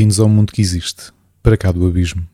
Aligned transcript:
Bem-vindos 0.00 0.18
ao 0.18 0.30
mundo 0.30 0.50
que 0.50 0.62
existe, 0.62 1.12
para 1.42 1.58
cá 1.58 1.70
do 1.70 1.86
abismo. 1.86 2.26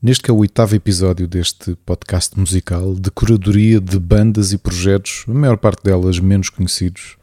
Neste 0.00 0.24
que 0.24 0.30
é 0.30 0.32
o 0.32 0.38
oitavo 0.38 0.74
episódio 0.74 1.28
deste 1.28 1.76
podcast 1.84 2.40
musical 2.40 2.94
de 2.94 3.10
curadoria 3.10 3.78
de 3.78 3.98
bandas 3.98 4.50
e 4.54 4.56
projetos, 4.56 5.26
a 5.28 5.34
maior 5.34 5.58
parte 5.58 5.84
delas 5.84 6.18
menos 6.18 6.48
conhecidos, 6.48 7.18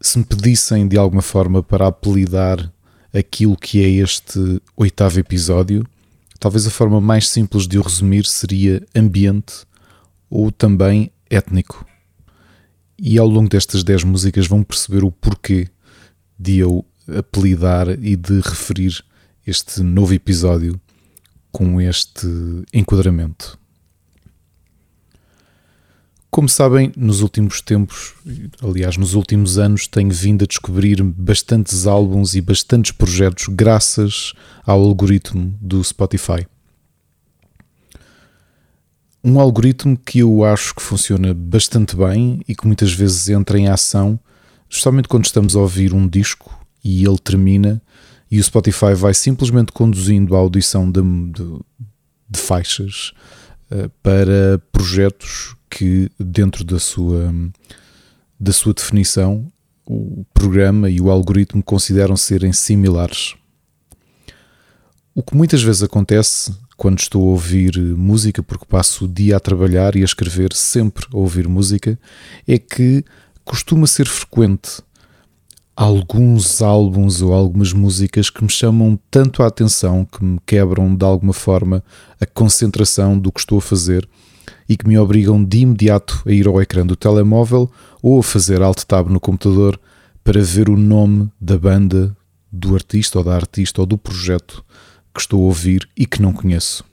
se 0.00 0.16
me 0.16 0.24
pedissem 0.24 0.86
de 0.86 0.96
alguma 0.96 1.22
forma 1.22 1.60
para 1.60 1.88
apelidar 1.88 2.72
aquilo 3.12 3.56
que 3.56 3.82
é 3.82 3.88
este 3.88 4.62
oitavo 4.76 5.18
episódio, 5.18 5.84
talvez 6.38 6.68
a 6.68 6.70
forma 6.70 7.00
mais 7.00 7.28
simples 7.28 7.66
de 7.66 7.80
o 7.80 7.82
resumir 7.82 8.26
seria 8.26 8.80
ambiente 8.94 9.66
ou 10.30 10.52
também 10.52 11.10
étnico. 11.28 11.84
E 12.96 13.18
ao 13.18 13.26
longo 13.26 13.48
destas 13.48 13.82
dez 13.82 14.04
músicas 14.04 14.46
vão 14.46 14.62
perceber 14.62 15.02
o 15.02 15.10
porquê 15.10 15.66
de 16.38 16.58
eu 16.58 16.86
apelidar 17.16 17.88
e 17.88 18.16
de 18.16 18.40
referir 18.40 19.04
este 19.46 19.82
novo 19.82 20.12
episódio 20.12 20.80
com 21.50 21.80
este 21.80 22.26
enquadramento. 22.72 23.58
Como 26.30 26.48
sabem, 26.48 26.92
nos 26.94 27.22
últimos 27.22 27.62
tempos, 27.62 28.12
aliás, 28.62 28.98
nos 28.98 29.14
últimos 29.14 29.58
anos, 29.58 29.86
tenho 29.86 30.10
vindo 30.10 30.44
a 30.44 30.46
descobrir 30.46 31.02
bastantes 31.02 31.86
álbuns 31.86 32.34
e 32.34 32.40
bastantes 32.40 32.92
projetos 32.92 33.46
graças 33.48 34.34
ao 34.64 34.80
algoritmo 34.80 35.56
do 35.60 35.82
Spotify. 35.82 36.46
Um 39.24 39.40
algoritmo 39.40 39.96
que 39.96 40.18
eu 40.18 40.44
acho 40.44 40.74
que 40.74 40.82
funciona 40.82 41.32
bastante 41.32 41.96
bem 41.96 42.42
e 42.46 42.54
que 42.54 42.66
muitas 42.66 42.92
vezes 42.92 43.28
entra 43.30 43.58
em 43.58 43.68
ação, 43.68 44.20
justamente 44.68 45.08
quando 45.08 45.24
estamos 45.24 45.56
a 45.56 45.60
ouvir 45.60 45.94
um 45.94 46.06
disco 46.06 46.57
e 46.88 47.04
ele 47.04 47.18
termina 47.18 47.82
e 48.30 48.40
o 48.40 48.44
Spotify 48.44 48.94
vai 48.94 49.12
simplesmente 49.12 49.72
conduzindo 49.72 50.34
a 50.34 50.38
audição 50.38 50.90
de, 50.90 51.02
de, 51.02 51.60
de 52.30 52.38
faixas 52.38 53.12
uh, 53.70 53.90
para 54.02 54.58
projetos 54.72 55.54
que 55.68 56.10
dentro 56.18 56.64
da 56.64 56.78
sua, 56.78 57.32
da 58.40 58.52
sua 58.52 58.72
definição 58.72 59.50
o 59.86 60.24
programa 60.32 60.88
e 60.88 61.00
o 61.00 61.10
algoritmo 61.10 61.62
consideram 61.62 62.16
serem 62.16 62.52
similares. 62.52 63.34
O 65.14 65.22
que 65.22 65.34
muitas 65.34 65.62
vezes 65.62 65.82
acontece 65.82 66.54
quando 66.76 67.00
estou 67.00 67.22
a 67.22 67.32
ouvir 67.32 67.76
música, 67.78 68.42
porque 68.42 68.66
passo 68.66 69.06
o 69.06 69.08
dia 69.08 69.36
a 69.36 69.40
trabalhar 69.40 69.96
e 69.96 70.02
a 70.02 70.04
escrever 70.04 70.52
sempre 70.54 71.06
a 71.12 71.16
ouvir 71.16 71.48
música, 71.48 71.98
é 72.46 72.58
que 72.58 73.04
costuma 73.44 73.86
ser 73.86 74.06
frequente 74.06 74.82
alguns 75.80 76.60
álbuns 76.60 77.22
ou 77.22 77.32
algumas 77.32 77.72
músicas 77.72 78.28
que 78.30 78.42
me 78.42 78.50
chamam 78.50 78.98
tanto 79.08 79.44
a 79.44 79.46
atenção, 79.46 80.04
que 80.04 80.24
me 80.24 80.40
quebram 80.44 80.92
de 80.92 81.04
alguma 81.04 81.32
forma 81.32 81.84
a 82.20 82.26
concentração 82.26 83.16
do 83.16 83.30
que 83.30 83.38
estou 83.38 83.58
a 83.58 83.62
fazer 83.62 84.08
e 84.68 84.76
que 84.76 84.88
me 84.88 84.98
obrigam 84.98 85.42
de 85.44 85.58
imediato 85.58 86.20
a 86.26 86.32
ir 86.32 86.48
ao 86.48 86.60
ecrã 86.60 86.84
do 86.84 86.96
telemóvel 86.96 87.70
ou 88.02 88.18
a 88.18 88.24
fazer 88.24 88.60
alt 88.60 88.82
tab 88.86 89.08
no 89.08 89.20
computador 89.20 89.78
para 90.24 90.42
ver 90.42 90.68
o 90.68 90.76
nome 90.76 91.30
da 91.40 91.56
banda, 91.56 92.16
do 92.50 92.74
artista 92.74 93.18
ou 93.18 93.24
da 93.24 93.36
artista 93.36 93.80
ou 93.80 93.86
do 93.86 93.96
projeto 93.96 94.64
que 95.14 95.20
estou 95.20 95.44
a 95.44 95.46
ouvir 95.46 95.88
e 95.96 96.06
que 96.06 96.20
não 96.20 96.32
conheço. 96.32 96.84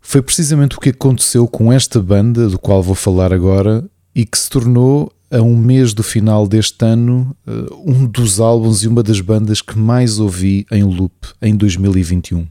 Foi 0.00 0.22
precisamente 0.22 0.76
o 0.76 0.80
que 0.80 0.90
aconteceu 0.90 1.48
com 1.48 1.72
esta 1.72 2.00
banda, 2.00 2.48
do 2.48 2.56
qual 2.56 2.84
vou 2.84 2.94
falar 2.94 3.32
agora, 3.32 3.84
e 4.14 4.24
que 4.24 4.38
se 4.38 4.48
tornou 4.48 5.12
a 5.30 5.40
um 5.42 5.56
mês 5.56 5.92
do 5.92 6.02
final 6.02 6.46
deste 6.46 6.84
ano, 6.84 7.36
eh, 7.46 7.50
um 7.84 8.06
dos 8.06 8.40
álbuns 8.40 8.82
e 8.82 8.88
uma 8.88 9.02
das 9.02 9.20
bandas 9.20 9.60
que 9.60 9.76
mais 9.78 10.18
ouvi 10.18 10.66
em 10.70 10.82
loop 10.84 11.14
em 11.42 11.56
2021. 11.56 12.46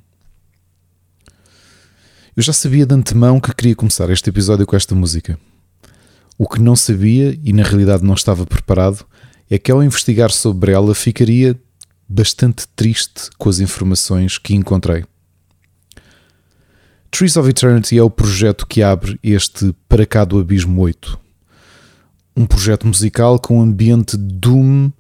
Eu 2.36 2.44
já 2.44 2.52
sabia 2.52 2.86
de 2.86 2.94
antemão 2.94 3.40
que 3.40 3.54
queria 3.56 3.76
começar 3.76 4.10
este 4.10 4.30
episódio 4.30 4.66
com 4.66 4.76
esta 4.76 4.94
música. 4.94 5.40
O 6.38 6.48
que 6.48 6.62
não 6.62 6.76
sabia, 6.76 7.40
e 7.42 7.54
na 7.54 7.64
realidade 7.64 8.04
não 8.04 8.14
estava 8.14 8.46
preparado, 8.46 9.06
é 9.50 9.58
que 9.58 9.72
ao 9.72 9.82
investigar 9.82 10.32
sobre 10.32 10.74
ela 10.74 10.94
ficaria 10.94 11.58
bastante 12.10 12.68
triste 12.76 13.30
com 13.38 13.48
as 13.48 13.60
informações 13.60 14.38
que 14.38 14.54
encontrei. 14.54 15.06
Trees 17.10 17.38
of 17.38 17.50
Eternity 17.50 17.98
é 17.98 18.04
o 18.04 18.10
projeto 18.10 18.68
que 18.68 18.84
abre 18.84 19.18
este 19.24 19.74
Para 19.88 20.06
Cá 20.06 20.26
do 20.26 20.38
Abismo 20.38 20.82
8 20.82 21.25
um 22.36 22.46
projeto 22.46 22.86
musical 22.86 23.40
com 23.40 23.60
um 23.60 23.62
ambiente 23.62 24.18
doom, 24.18 24.92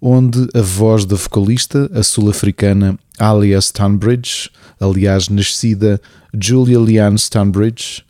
onde 0.00 0.46
a 0.54 0.60
voz 0.60 1.04
da 1.06 1.16
vocalista, 1.16 1.90
a 1.94 2.02
sul-africana 2.02 2.98
Alia 3.18 3.58
Stanbridge, 3.58 4.50
aliás 4.78 5.28
nascida 5.28 6.00
Julia 6.38 6.78
Leanne 6.78 7.16
Stanbridge, 7.16 8.04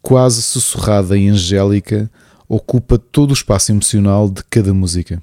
quase 0.00 0.40
sussurrada 0.40 1.16
e 1.16 1.28
angélica, 1.28 2.08
ocupa 2.48 2.96
todo 2.96 3.30
o 3.30 3.34
espaço 3.34 3.72
emocional 3.72 4.30
de 4.30 4.42
cada 4.48 4.72
música. 4.72 5.20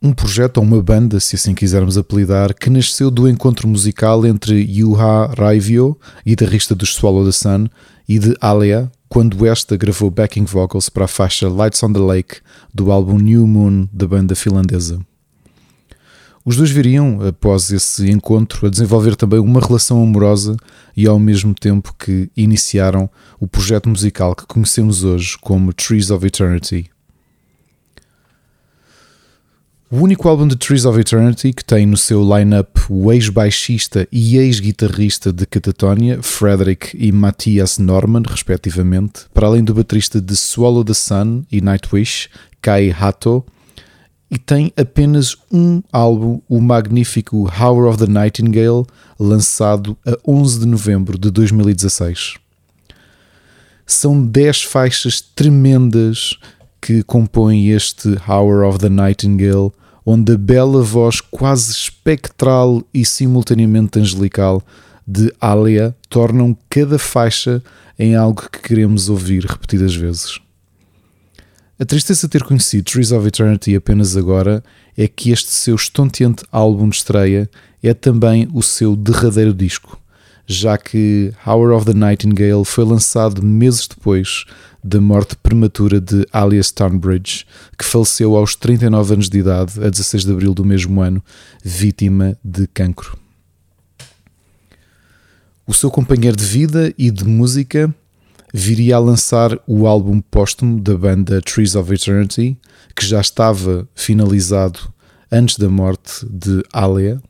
Um 0.00 0.12
projeto 0.12 0.58
ou 0.58 0.62
uma 0.62 0.80
banda, 0.82 1.18
se 1.18 1.34
assim 1.34 1.54
quisermos 1.54 1.96
apelidar, 1.96 2.54
que 2.54 2.70
nasceu 2.70 3.10
do 3.10 3.28
encontro 3.28 3.66
musical 3.66 4.24
entre 4.26 4.54
Yuha 4.60 5.34
Raivio, 5.36 5.98
guitarrista 6.24 6.74
dos 6.74 6.94
Swallow 6.94 7.24
the 7.24 7.32
Sun, 7.32 7.68
e 8.08 8.18
de 8.18 8.36
Alia, 8.40 8.90
quando 9.08 9.46
esta 9.46 9.76
gravou 9.76 10.10
backing 10.10 10.44
vocals 10.44 10.88
para 10.88 11.04
a 11.04 11.08
faixa 11.08 11.48
Lights 11.48 11.82
on 11.82 11.92
the 11.92 12.00
Lake 12.00 12.36
do 12.72 12.90
álbum 12.90 13.18
New 13.18 13.46
Moon 13.46 13.86
da 13.92 14.06
banda 14.06 14.34
finlandesa. 14.34 14.98
Os 16.44 16.56
dois 16.56 16.70
viriam, 16.70 17.20
após 17.26 17.70
esse 17.70 18.10
encontro, 18.10 18.66
a 18.66 18.70
desenvolver 18.70 19.14
também 19.16 19.38
uma 19.38 19.60
relação 19.60 20.02
amorosa 20.02 20.56
e 20.96 21.06
ao 21.06 21.18
mesmo 21.18 21.54
tempo 21.54 21.94
que 21.98 22.30
iniciaram 22.34 23.10
o 23.38 23.46
projeto 23.46 23.88
musical 23.88 24.34
que 24.34 24.46
conhecemos 24.46 25.04
hoje 25.04 25.36
como 25.38 25.74
Trees 25.74 26.10
of 26.10 26.26
Eternity. 26.26 26.90
O 29.90 30.00
único 30.00 30.28
álbum 30.28 30.46
de 30.46 30.54
Trees 30.54 30.84
of 30.84 31.00
Eternity 31.00 31.50
que 31.50 31.64
tem 31.64 31.86
no 31.86 31.96
seu 31.96 32.20
line-up 32.22 32.78
o 32.90 33.10
ex-baixista 33.10 34.06
e 34.12 34.36
ex-guitarrista 34.36 35.32
de 35.32 35.46
Catatonia, 35.46 36.22
Frederick 36.22 36.94
e 36.94 37.10
Matthias 37.10 37.78
Norman, 37.78 38.20
respectivamente, 38.28 39.22
para 39.32 39.46
além 39.46 39.64
do 39.64 39.72
baterista 39.72 40.20
de 40.20 40.36
Swallow 40.36 40.84
the 40.84 40.92
Sun 40.92 41.42
e 41.50 41.62
Nightwish, 41.62 42.28
Kai 42.60 42.90
Hato, 42.90 43.42
e 44.30 44.36
tem 44.36 44.70
apenas 44.76 45.34
um 45.50 45.82
álbum, 45.90 46.42
o 46.46 46.60
magnífico 46.60 47.50
Hour 47.58 47.88
of 47.88 47.96
the 47.96 48.06
Nightingale, 48.06 48.84
lançado 49.18 49.96
a 50.06 50.18
11 50.26 50.60
de 50.60 50.66
novembro 50.66 51.18
de 51.18 51.30
2016. 51.30 52.34
São 53.86 54.22
10 54.22 54.64
faixas 54.64 55.22
tremendas 55.22 56.38
que 56.80 57.02
compõem 57.02 57.70
este 57.70 58.16
Hour 58.28 58.64
of 58.64 58.78
the 58.78 58.88
Nightingale, 58.88 59.72
onde 60.04 60.32
a 60.32 60.38
bela 60.38 60.82
voz 60.82 61.20
quase 61.20 61.72
espectral 61.72 62.82
e 62.94 63.04
simultaneamente 63.04 63.98
angelical 63.98 64.62
de 65.06 65.32
Alia 65.40 65.94
tornam 66.08 66.56
cada 66.68 66.98
faixa 66.98 67.62
em 67.98 68.14
algo 68.14 68.48
que 68.50 68.60
queremos 68.60 69.08
ouvir 69.08 69.44
repetidas 69.44 69.94
vezes. 69.94 70.38
A 71.80 71.84
tristeza 71.84 72.26
de 72.26 72.32
ter 72.32 72.42
conhecido 72.42 72.90
Trees 72.90 73.12
of 73.12 73.26
Eternity 73.26 73.76
apenas 73.76 74.16
agora 74.16 74.64
é 74.96 75.06
que 75.06 75.30
este 75.30 75.50
seu 75.50 75.76
estonteante 75.76 76.42
álbum 76.50 76.88
de 76.88 76.96
estreia 76.96 77.48
é 77.82 77.94
também 77.94 78.48
o 78.52 78.62
seu 78.62 78.96
derradeiro 78.96 79.54
disco, 79.54 80.00
já 80.48 80.78
que 80.78 81.30
Hour 81.46 81.72
of 81.72 81.84
the 81.84 81.92
Nightingale 81.92 82.64
foi 82.64 82.82
lançado 82.82 83.42
meses 83.42 83.86
depois 83.86 84.46
da 84.82 84.98
morte 84.98 85.36
prematura 85.36 86.00
de 86.00 86.26
Alias 86.32 86.68
Stonebridge, 86.68 87.44
que 87.76 87.84
faleceu 87.84 88.34
aos 88.34 88.56
39 88.56 89.12
anos 89.12 89.28
de 89.28 89.38
idade, 89.38 89.74
a 89.84 89.90
16 89.90 90.24
de 90.24 90.32
abril 90.32 90.54
do 90.54 90.64
mesmo 90.64 91.02
ano, 91.02 91.22
vítima 91.62 92.38
de 92.42 92.66
cancro. 92.68 93.18
O 95.66 95.74
seu 95.74 95.90
companheiro 95.90 96.36
de 96.36 96.44
vida 96.44 96.94
e 96.96 97.10
de 97.10 97.24
música 97.24 97.94
viria 98.54 98.96
a 98.96 99.00
lançar 99.00 99.58
o 99.66 99.86
álbum 99.86 100.18
póstumo 100.18 100.80
da 100.80 100.96
banda 100.96 101.42
Trees 101.42 101.74
of 101.74 101.92
Eternity, 101.92 102.56
que 102.96 103.04
já 103.04 103.20
estava 103.20 103.86
finalizado 103.94 104.80
antes 105.30 105.58
da 105.58 105.68
morte 105.68 106.24
de 106.24 106.62
Alia, 106.72 107.20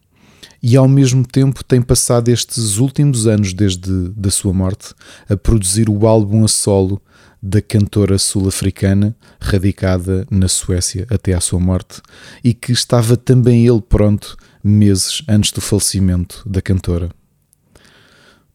e 0.62 0.76
ao 0.76 0.88
mesmo 0.88 1.26
tempo 1.26 1.64
tem 1.64 1.81
passado 1.81 2.28
estes 2.28 2.78
últimos 2.78 3.26
anos 3.26 3.52
desde 3.52 4.08
da 4.10 4.31
sua 4.31 4.52
morte 4.52 4.94
a 5.28 5.37
produzir 5.37 5.88
o 5.88 6.06
álbum 6.06 6.44
a 6.44 6.49
solo 6.49 7.00
da 7.43 7.62
cantora 7.62 8.19
sul-africana 8.19 9.16
radicada 9.40 10.26
na 10.31 10.49
Suécia 10.49 11.06
até 11.08 11.34
à 11.34 11.40
sua 11.40 11.60
morte 11.60 12.02
e 12.43 12.52
que 12.52 12.72
estava 12.72 13.16
também 13.16 13.66
ele 13.66 13.81
pronto 13.81 14.37
meses 14.62 15.22
antes 15.28 15.52
do 15.52 15.60
falecimento 15.60 16.43
da 16.44 16.60
cantora. 16.60 17.10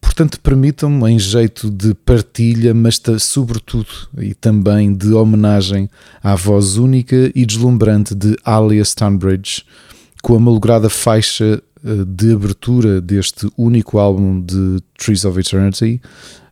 Portanto, 0.02 0.40
permitam-me, 0.42 1.10
em 1.10 1.18
jeito 1.18 1.72
de 1.72 1.94
partilha, 1.94 2.74
mas 2.74 3.02
sobretudo 3.20 3.88
e 4.20 4.34
também 4.34 4.94
de 4.94 5.14
homenagem 5.14 5.90
à 6.22 6.36
voz 6.36 6.76
única 6.76 7.32
e 7.34 7.46
deslumbrante 7.46 8.14
de 8.14 8.36
Alia 8.44 8.84
Stonebridge, 8.84 9.64
com 10.24 10.36
a 10.36 10.40
malograda 10.40 10.90
faixa 10.90 11.62
eh, 11.84 12.06
de 12.08 12.34
abertura 12.34 13.02
deste 13.02 13.46
único 13.58 14.00
álbum 14.00 14.40
de 14.40 14.82
Trees 14.98 15.26
of 15.26 15.38
Eternity, 15.38 16.02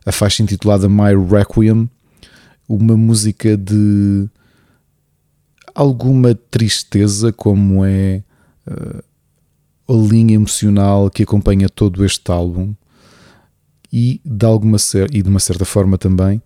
a 0.04 0.12
faixa 0.12 0.42
intitulada 0.42 0.90
My 0.90 1.14
Requiem, 1.16 1.88
uma 2.68 2.98
música 2.98 3.56
de 3.56 4.28
alguma 5.74 6.34
tristeza, 6.34 7.32
como 7.32 7.82
é 7.82 8.22
uh, 8.66 9.02
a 9.88 10.06
linha 10.06 10.34
emocional 10.34 11.08
que 11.08 11.22
acompanha 11.22 11.66
todo 11.66 12.04
este 12.04 12.30
álbum 12.30 12.74
e 13.90 14.20
de 14.22 14.44
alguma 14.44 14.76
e 15.10 15.22
de 15.22 15.28
uma 15.28 15.40
certa 15.40 15.64
forma 15.64 15.96
também 15.96 16.42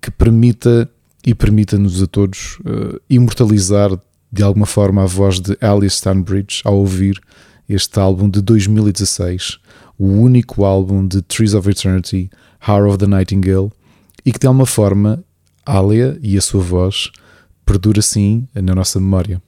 que 0.00 0.10
permita 0.10 0.90
e 1.26 1.34
permita-nos 1.34 2.02
a 2.02 2.06
todos 2.06 2.58
uh, 2.60 2.98
imortalizar 3.08 3.90
de 4.34 4.42
alguma 4.42 4.66
forma 4.66 5.04
a 5.04 5.06
voz 5.06 5.38
de 5.38 5.56
Alice 5.60 5.96
Stanbridge 5.96 6.60
ao 6.64 6.76
ouvir 6.76 7.20
este 7.68 8.00
álbum 8.00 8.28
de 8.28 8.42
2016, 8.42 9.58
o 9.96 10.06
único 10.06 10.64
álbum 10.64 11.06
de 11.06 11.22
Trees 11.22 11.54
of 11.54 11.70
Eternity, 11.70 12.28
Hour 12.66 12.88
of 12.88 12.98
the 12.98 13.06
Nightingale, 13.06 13.70
e 14.26 14.32
que 14.32 14.38
de 14.40 14.48
alguma 14.48 14.66
forma 14.66 15.24
Alia 15.64 16.18
e 16.20 16.36
a 16.36 16.40
sua 16.40 16.60
voz 16.60 17.12
perdura 17.64 18.02
sim 18.02 18.48
na 18.52 18.74
nossa 18.74 18.98
memória. 18.98 19.40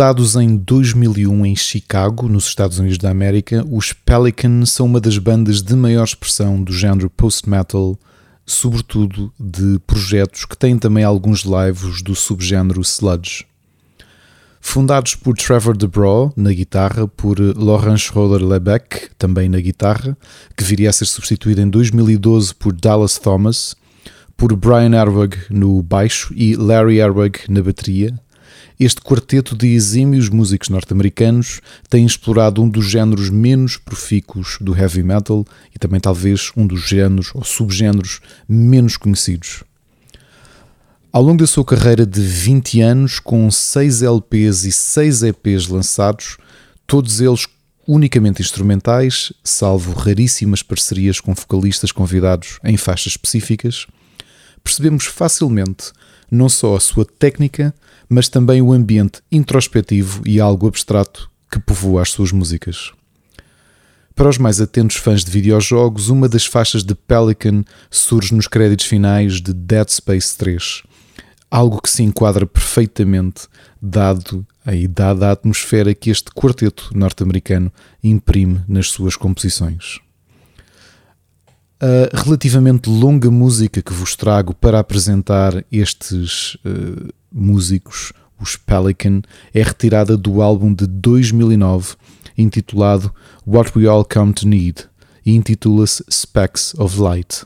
Fundados 0.00 0.34
em 0.34 0.56
2001 0.56 1.44
em 1.44 1.54
Chicago, 1.54 2.26
nos 2.26 2.46
Estados 2.46 2.78
Unidos 2.78 2.96
da 2.96 3.10
América, 3.10 3.62
os 3.70 3.92
Pelican 3.92 4.64
são 4.64 4.86
uma 4.86 4.98
das 4.98 5.18
bandas 5.18 5.60
de 5.60 5.76
maior 5.76 6.04
expressão 6.04 6.62
do 6.62 6.72
género 6.72 7.10
post-metal, 7.10 7.98
sobretudo 8.46 9.30
de 9.38 9.78
projetos 9.86 10.46
que 10.46 10.56
têm 10.56 10.78
também 10.78 11.04
alguns 11.04 11.40
lives 11.40 12.00
do 12.00 12.14
subgénero 12.14 12.80
sludge. 12.80 13.44
Fundados 14.58 15.16
por 15.16 15.36
Trevor 15.36 15.76
DeBraw 15.76 16.32
na 16.34 16.54
guitarra, 16.54 17.06
por 17.06 17.38
Laurent 17.38 17.98
Schroeder-Lebec 17.98 19.10
também 19.18 19.50
na 19.50 19.60
guitarra, 19.60 20.16
que 20.56 20.64
viria 20.64 20.88
a 20.88 20.94
ser 20.94 21.04
substituído 21.04 21.60
em 21.60 21.68
2012 21.68 22.54
por 22.54 22.72
Dallas 22.72 23.18
Thomas, 23.18 23.76
por 24.34 24.56
Brian 24.56 24.98
Erwag 24.98 25.36
no 25.50 25.82
baixo 25.82 26.32
e 26.34 26.56
Larry 26.56 27.00
Erwag 27.00 27.40
na 27.50 27.62
bateria, 27.62 28.18
este 28.80 29.02
quarteto 29.02 29.54
de 29.54 29.66
exímios 29.74 30.30
músicos 30.30 30.70
norte-americanos 30.70 31.60
tem 31.90 32.06
explorado 32.06 32.62
um 32.62 32.68
dos 32.68 32.86
géneros 32.86 33.28
menos 33.28 33.76
profícuos 33.76 34.56
do 34.58 34.74
heavy 34.74 35.02
metal 35.02 35.44
e 35.74 35.78
também 35.78 36.00
talvez 36.00 36.50
um 36.56 36.66
dos 36.66 36.88
géneros 36.88 37.30
ou 37.34 37.44
subgéneros 37.44 38.22
menos 38.48 38.96
conhecidos. 38.96 39.62
Ao 41.12 41.22
longo 41.22 41.36
da 41.36 41.46
sua 41.46 41.62
carreira 41.62 42.06
de 42.06 42.22
20 42.22 42.80
anos, 42.80 43.20
com 43.20 43.50
6 43.50 44.02
LPs 44.02 44.64
e 44.64 44.72
6 44.72 45.24
EPs 45.24 45.68
lançados, 45.68 46.38
todos 46.86 47.20
eles 47.20 47.46
unicamente 47.86 48.40
instrumentais, 48.40 49.30
salvo 49.44 49.92
raríssimas 49.92 50.62
parcerias 50.62 51.20
com 51.20 51.34
vocalistas 51.34 51.92
convidados 51.92 52.58
em 52.64 52.78
faixas 52.78 53.12
específicas, 53.12 53.86
percebemos 54.64 55.04
facilmente 55.04 55.92
não 56.30 56.48
só 56.48 56.76
a 56.76 56.80
sua 56.80 57.04
técnica, 57.04 57.74
mas 58.10 58.28
também 58.28 58.60
o 58.60 58.72
ambiente 58.72 59.22
introspectivo 59.30 60.22
e 60.26 60.40
algo 60.40 60.66
abstrato 60.66 61.30
que 61.48 61.60
povoa 61.60 62.02
as 62.02 62.10
suas 62.10 62.32
músicas. 62.32 62.92
Para 64.16 64.28
os 64.28 64.36
mais 64.36 64.60
atentos 64.60 64.96
fãs 64.96 65.24
de 65.24 65.30
videojogos, 65.30 66.08
uma 66.08 66.28
das 66.28 66.44
faixas 66.44 66.82
de 66.82 66.94
Pelican 66.94 67.64
surge 67.88 68.34
nos 68.34 68.48
créditos 68.48 68.86
finais 68.86 69.40
de 69.40 69.54
Dead 69.54 69.88
Space 69.88 70.36
3, 70.36 70.82
algo 71.48 71.80
que 71.80 71.88
se 71.88 72.02
enquadra 72.02 72.44
perfeitamente 72.44 73.46
dado 73.80 74.44
a 74.66 74.74
idade 74.74 75.20
da 75.20 75.30
atmosfera 75.30 75.94
que 75.94 76.10
este 76.10 76.32
quarteto 76.32 76.90
norte-americano 76.92 77.72
imprime 78.02 78.62
nas 78.68 78.88
suas 78.90 79.14
composições. 79.14 80.00
A 81.80 82.24
relativamente 82.24 82.90
longa 82.90 83.30
música 83.30 83.80
que 83.80 83.92
vos 83.92 84.14
trago 84.14 84.52
para 84.52 84.80
apresentar 84.80 85.64
estes 85.72 86.56
uh, 86.56 87.19
músicos, 87.32 88.12
os 88.40 88.56
Pelican, 88.56 89.22
é 89.52 89.62
retirada 89.62 90.16
do 90.16 90.42
álbum 90.42 90.72
de 90.72 90.86
2009 90.86 91.94
intitulado 92.36 93.12
What 93.46 93.72
We 93.76 93.86
All 93.86 94.04
Come 94.04 94.32
to 94.32 94.48
Need 94.48 94.88
e 95.24 95.34
intitula-se 95.34 96.04
Specks 96.10 96.74
of 96.78 97.00
Light. 97.00 97.44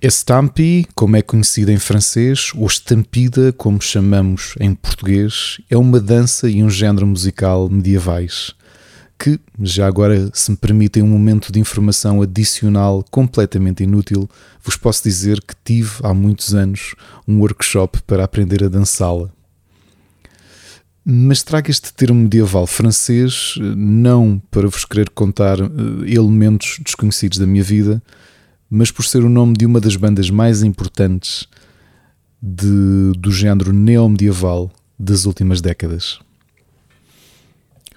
Estampi, 0.00 0.86
como 0.94 1.16
é 1.16 1.22
conhecida 1.22 1.72
em 1.72 1.78
francês, 1.78 2.52
ou 2.54 2.66
estampida, 2.66 3.52
como 3.52 3.80
chamamos 3.80 4.54
em 4.60 4.74
português, 4.74 5.58
é 5.70 5.76
uma 5.76 5.98
dança 5.98 6.48
e 6.48 6.62
um 6.62 6.68
género 6.70 7.06
musical 7.06 7.68
medievais 7.68 8.54
que, 9.18 9.40
já 9.62 9.86
agora, 9.86 10.30
se 10.32 10.50
me 10.50 10.56
permitem 10.56 11.02
um 11.02 11.08
momento 11.08 11.50
de 11.50 11.58
informação 11.58 12.20
adicional 12.22 13.04
completamente 13.10 13.82
inútil, 13.82 14.28
vos 14.62 14.76
posso 14.76 15.02
dizer 15.02 15.40
que 15.40 15.54
tive 15.64 15.92
há 16.02 16.12
muitos 16.12 16.54
anos 16.54 16.94
um 17.26 17.40
workshop 17.40 18.02
para 18.02 18.24
aprender 18.24 18.62
a 18.62 18.68
dançá-la. 18.68 19.30
Mas 21.04 21.42
trago 21.42 21.70
este 21.70 21.94
termo 21.94 22.20
medieval 22.20 22.66
francês 22.66 23.54
não 23.76 24.42
para 24.50 24.68
vos 24.68 24.84
querer 24.84 25.08
contar 25.10 25.58
eh, 25.60 25.64
elementos 26.06 26.78
desconhecidos 26.84 27.38
da 27.38 27.46
minha 27.46 27.62
vida, 27.62 28.02
mas 28.70 28.90
por 28.90 29.04
ser 29.04 29.24
o 29.24 29.28
nome 29.28 29.54
de 29.54 29.66
uma 29.66 29.80
das 29.80 29.96
bandas 29.96 30.30
mais 30.30 30.62
importantes 30.62 31.46
de, 32.42 33.12
do 33.18 33.30
género 33.30 33.72
neomedieval 33.72 34.70
das 34.98 35.26
últimas 35.26 35.60
décadas. 35.60 36.18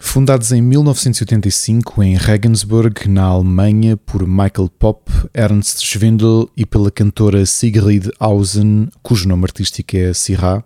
Fundados 0.01 0.53
em 0.53 0.61
1985 0.61 2.01
em 2.01 2.15
Regensburg, 2.15 3.07
na 3.09 3.23
Alemanha, 3.23 3.97
por 3.97 4.25
Michael 4.25 4.69
Popp, 4.79 5.11
Ernst 5.33 5.83
Schwindel 5.83 6.49
e 6.55 6.65
pela 6.65 6.89
cantora 6.89 7.45
Sigrid 7.45 8.09
Hausen, 8.17 8.87
cujo 9.03 9.27
nome 9.27 9.43
artístico 9.43 9.97
é 9.97 10.13
Sirá, 10.13 10.63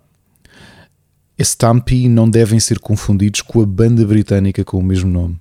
Stampy 1.36 2.08
não 2.08 2.30
devem 2.30 2.60
ser 2.60 2.78
confundidos 2.78 3.42
com 3.42 3.60
a 3.60 3.66
banda 3.66 4.06
britânica 4.06 4.64
com 4.64 4.78
o 4.78 4.82
mesmo 4.82 5.10
nome. 5.10 5.36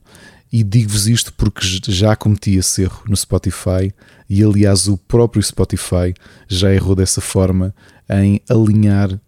E 0.53 0.63
digo-vos 0.63 1.07
isto 1.07 1.33
porque 1.33 1.65
já 1.87 2.15
cometi 2.15 2.57
esse 2.57 2.83
erro 2.83 3.01
no 3.09 3.17
Spotify 3.17 3.91
e, 4.29 4.43
aliás, 4.43 4.87
o 4.87 4.95
próprio 4.95 5.41
Spotify 5.41 6.13
já 6.47 6.71
errou 6.71 6.93
dessa 6.93 7.19
forma 7.19 7.73
em 8.07 8.39
alinhar 8.47 9.19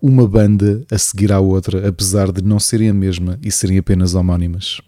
uma 0.00 0.26
banda 0.26 0.86
a 0.90 0.96
seguir 0.96 1.32
à 1.32 1.38
outra, 1.38 1.86
apesar 1.86 2.32
de 2.32 2.40
não 2.40 2.58
serem 2.58 2.88
a 2.88 2.94
mesma 2.94 3.38
e 3.42 3.52
serem 3.52 3.76
apenas 3.76 4.14
homónimas. 4.14 4.80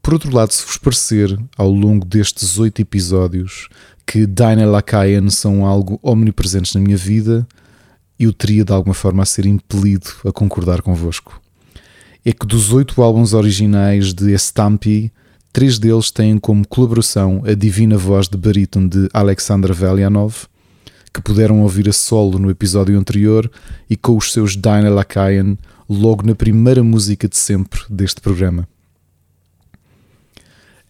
Por 0.00 0.14
outro 0.14 0.34
lado, 0.34 0.54
se 0.54 0.64
vos 0.64 0.78
parecer, 0.78 1.38
ao 1.54 1.70
longo 1.70 2.06
destes 2.06 2.58
oito 2.58 2.80
episódios, 2.80 3.68
que 4.06 4.26
Dinah 4.26 4.64
Lakayan 4.64 5.28
são 5.28 5.66
algo 5.66 6.00
omnipresentes 6.02 6.74
na 6.74 6.80
minha 6.80 6.96
vida, 6.96 7.46
eu 8.18 8.32
teria 8.32 8.64
de 8.64 8.72
alguma 8.72 8.94
forma 8.94 9.22
a 9.22 9.26
ser 9.26 9.44
impelido 9.44 10.08
a 10.24 10.32
concordar 10.32 10.80
convosco. 10.80 11.43
É 12.26 12.32
que 12.32 12.46
dos 12.46 12.72
oito 12.72 13.02
álbuns 13.02 13.34
originais 13.34 14.14
de 14.14 14.32
Estampy, 14.32 15.12
três 15.52 15.78
deles 15.78 16.10
têm 16.10 16.38
como 16.38 16.66
colaboração 16.66 17.42
a 17.44 17.52
divina 17.52 17.98
voz 17.98 18.28
de 18.28 18.38
barítono 18.38 18.88
de 18.88 19.10
Alexander 19.12 19.74
Velianov, 19.74 20.46
que 21.12 21.20
puderam 21.20 21.60
ouvir 21.60 21.86
a 21.86 21.92
solo 21.92 22.38
no 22.38 22.50
episódio 22.50 22.98
anterior 22.98 23.50
e 23.90 23.94
com 23.94 24.16
os 24.16 24.32
seus 24.32 24.52
Dinah 24.52 24.88
Lakayan 24.88 25.58
logo 25.86 26.26
na 26.26 26.34
primeira 26.34 26.82
música 26.82 27.28
de 27.28 27.36
sempre 27.36 27.80
deste 27.90 28.22
programa. 28.22 28.66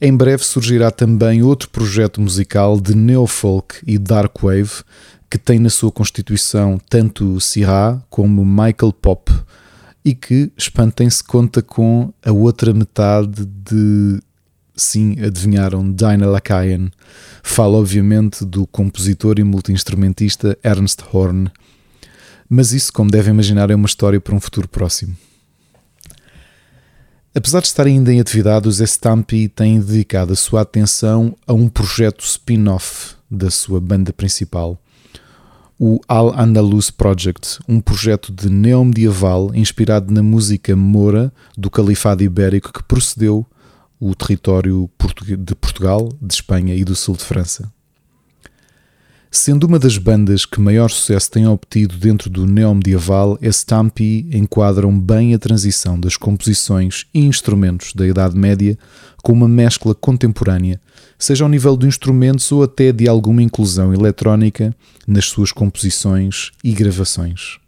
Em 0.01 0.17
breve 0.17 0.45
surgirá 0.45 0.93
também 0.93 1.43
outro 1.43 1.69
projeto 1.69 2.21
musical 2.21 2.81
de 2.81 2.95
neofolk 2.95 3.77
e 3.85 3.99
dark 3.99 4.41
wave 4.41 4.85
que 5.29 5.37
tem 5.37 5.59
na 5.59 5.69
sua 5.69 5.91
constituição 5.91 6.79
tanto 6.89 7.41
Sirá 7.41 8.01
como 8.09 8.45
Michael 8.45 8.93
Pop 8.93 9.33
e 10.05 10.15
que, 10.15 10.53
espantem-se, 10.57 11.25
conta 11.25 11.63
com 11.63 12.13
a 12.23 12.31
outra 12.31 12.73
metade 12.75 13.47
de 13.47 14.21
sim, 14.77 15.17
adivinharam, 15.21 15.91
Dinah 15.91 16.27
Lakayan. 16.27 16.91
Fala, 17.43 17.79
obviamente, 17.79 18.45
do 18.45 18.67
compositor 18.67 19.39
e 19.39 19.45
multi-instrumentista 19.45 20.59
Ernst 20.63 21.03
Horn. 21.13 21.51
Mas 22.49 22.73
isso, 22.73 22.93
como 22.93 23.11
devem 23.11 23.33
imaginar, 23.33 23.71
é 23.71 23.75
uma 23.75 23.87
história 23.87 24.21
para 24.21 24.35
um 24.35 24.41
futuro 24.41 24.69
próximo. 24.69 25.17
Apesar 27.35 27.61
de 27.61 27.67
estar 27.67 27.87
ainda 27.87 28.13
em 28.13 28.21
atividade, 28.21 28.69
os 28.69 28.81
Estampy 28.81 29.49
têm 29.49 29.81
dedicado 29.81 30.33
a 30.33 30.37
sua 30.37 30.61
atenção 30.61 31.35
a 31.47 31.53
um 31.53 31.69
projeto 31.69 32.25
spin-off 32.25 33.17
da 33.29 33.51
sua 33.51 33.81
banda 33.81 34.13
principal, 34.13 34.79
o 35.79 36.01
Al 36.07 36.39
Andalus 36.39 36.91
Project, 36.91 37.59
um 37.69 37.81
projeto 37.81 38.33
de 38.33 38.49
neomedieval 38.49 39.55
inspirado 39.55 40.13
na 40.13 40.23
música 40.23 40.75
moura 40.77 41.33
do 41.57 41.71
Califado 41.71 42.23
Ibérico 42.23 42.73
que 42.73 42.83
procedeu 42.83 43.47
o 43.99 44.15
território 44.15 44.91
de 45.39 45.55
Portugal, 45.55 46.09
de 46.21 46.35
Espanha 46.35 46.75
e 46.75 46.85
do 46.85 46.95
sul 46.95 47.17
de 47.17 47.25
França. 47.25 47.73
Sendo 49.37 49.67
uma 49.67 49.81
das 49.81 49.99
bandas 49.99 50.47
que 50.47 50.61
maior 50.61 50.89
sucesso 50.89 51.29
tem 51.29 51.45
obtido 51.45 51.97
dentro 51.97 52.31
do 52.31 52.47
neomedieval, 52.47 53.37
Estampi 53.43 54.29
enquadram 54.33 54.97
bem 54.97 55.35
a 55.35 55.39
transição 55.41 55.99
das 55.99 56.17
composições 56.17 57.07
e 57.13 57.19
instrumentos 57.19 57.93
da 57.95 58.07
Idade 58.07 58.39
Média 58.39 58.79
com 59.25 59.33
uma 59.33 59.49
mescla 59.49 59.93
contemporânea, 59.93 60.81
seja 61.19 61.45
ao 61.45 61.51
nível 61.51 61.77
de 61.77 61.85
instrumentos 61.85 62.51
ou 62.53 62.63
até 62.63 62.93
de 62.93 63.09
alguma 63.09 63.43
inclusão 63.43 63.93
eletrónica 63.93 64.73
nas 65.05 65.25
suas 65.25 65.51
composições 65.51 66.53
e 66.63 66.71
gravações. 66.71 67.59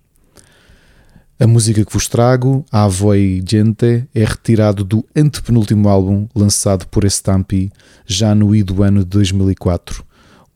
A 1.38 1.48
música 1.48 1.84
que 1.84 1.92
vos 1.92 2.06
trago, 2.06 2.64
A 2.70 2.86
Voi 2.86 3.42
Gente, 3.44 4.06
é 4.14 4.24
retirado 4.24 4.84
do 4.84 5.04
antepenúltimo 5.16 5.88
álbum 5.88 6.28
lançado 6.32 6.86
por 6.86 7.04
Estampi 7.04 7.72
já 8.06 8.36
no 8.36 8.54
I 8.54 8.62
do 8.62 8.84
ano 8.84 9.00
de 9.00 9.06
2004, 9.06 10.05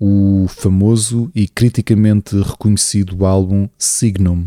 o 0.00 0.46
famoso 0.48 1.30
e 1.34 1.46
criticamente 1.46 2.34
reconhecido 2.40 3.26
álbum 3.26 3.68
Signum. 3.76 4.46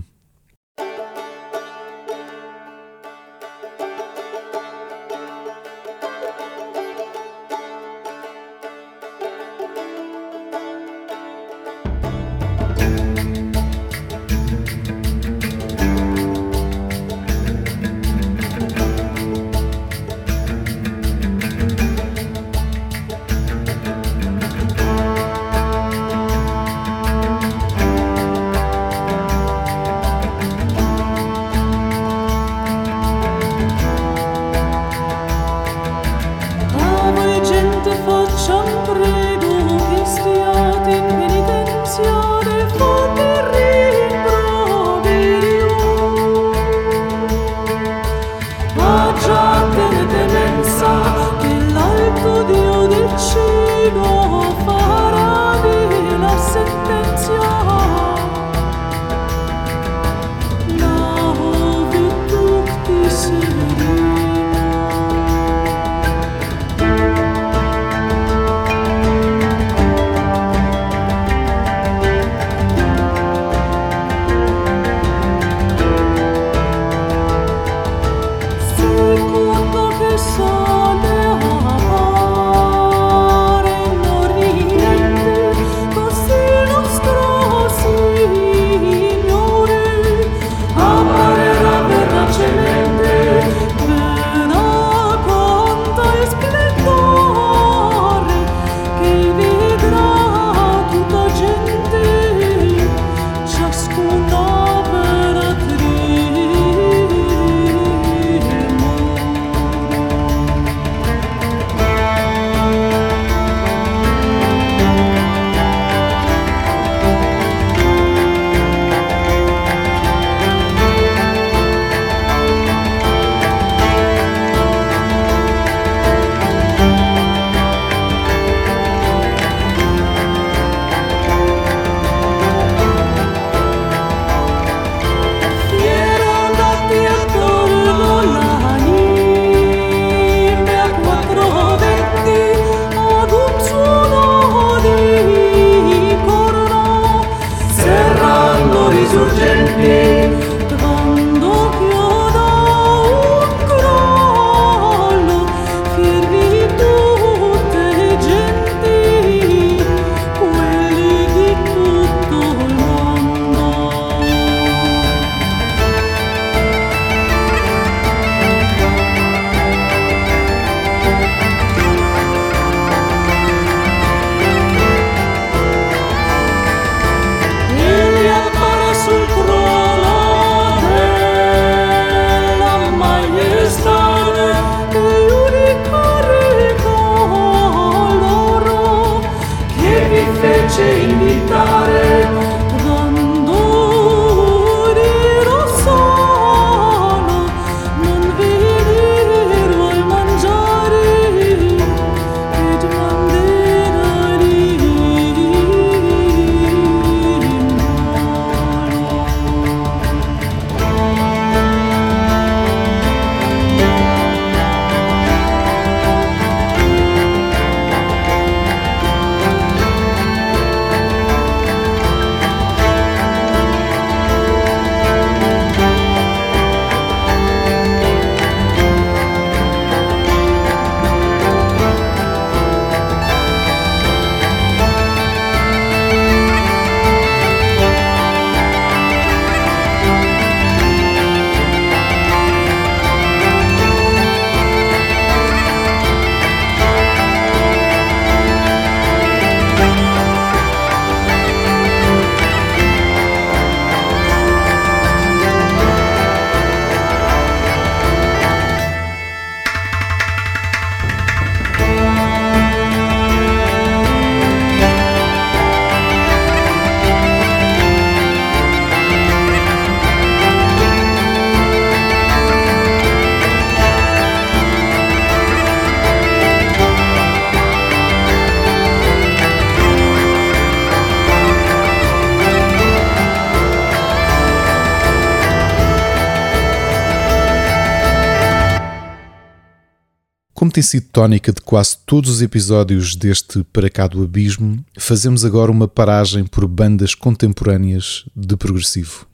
Tem 290.74 290.82
sido 290.82 291.06
tónica 291.12 291.54
de 291.54 291.62
quase 291.62 291.96
todos 292.04 292.32
os 292.32 292.42
episódios 292.42 293.16
deste 293.16 293.64
Para 293.72 293.92
Cá 293.92 294.08
do 294.08 294.24
Abismo, 294.24 294.84
fazemos 294.98 295.46
agora 295.46 295.72
uma 295.72 295.88
paragem 295.88 296.44
por 296.46 296.68
bandas 296.68 297.14
contemporâneas 297.14 298.26
de 298.36 298.58
progressivo. 298.58 299.28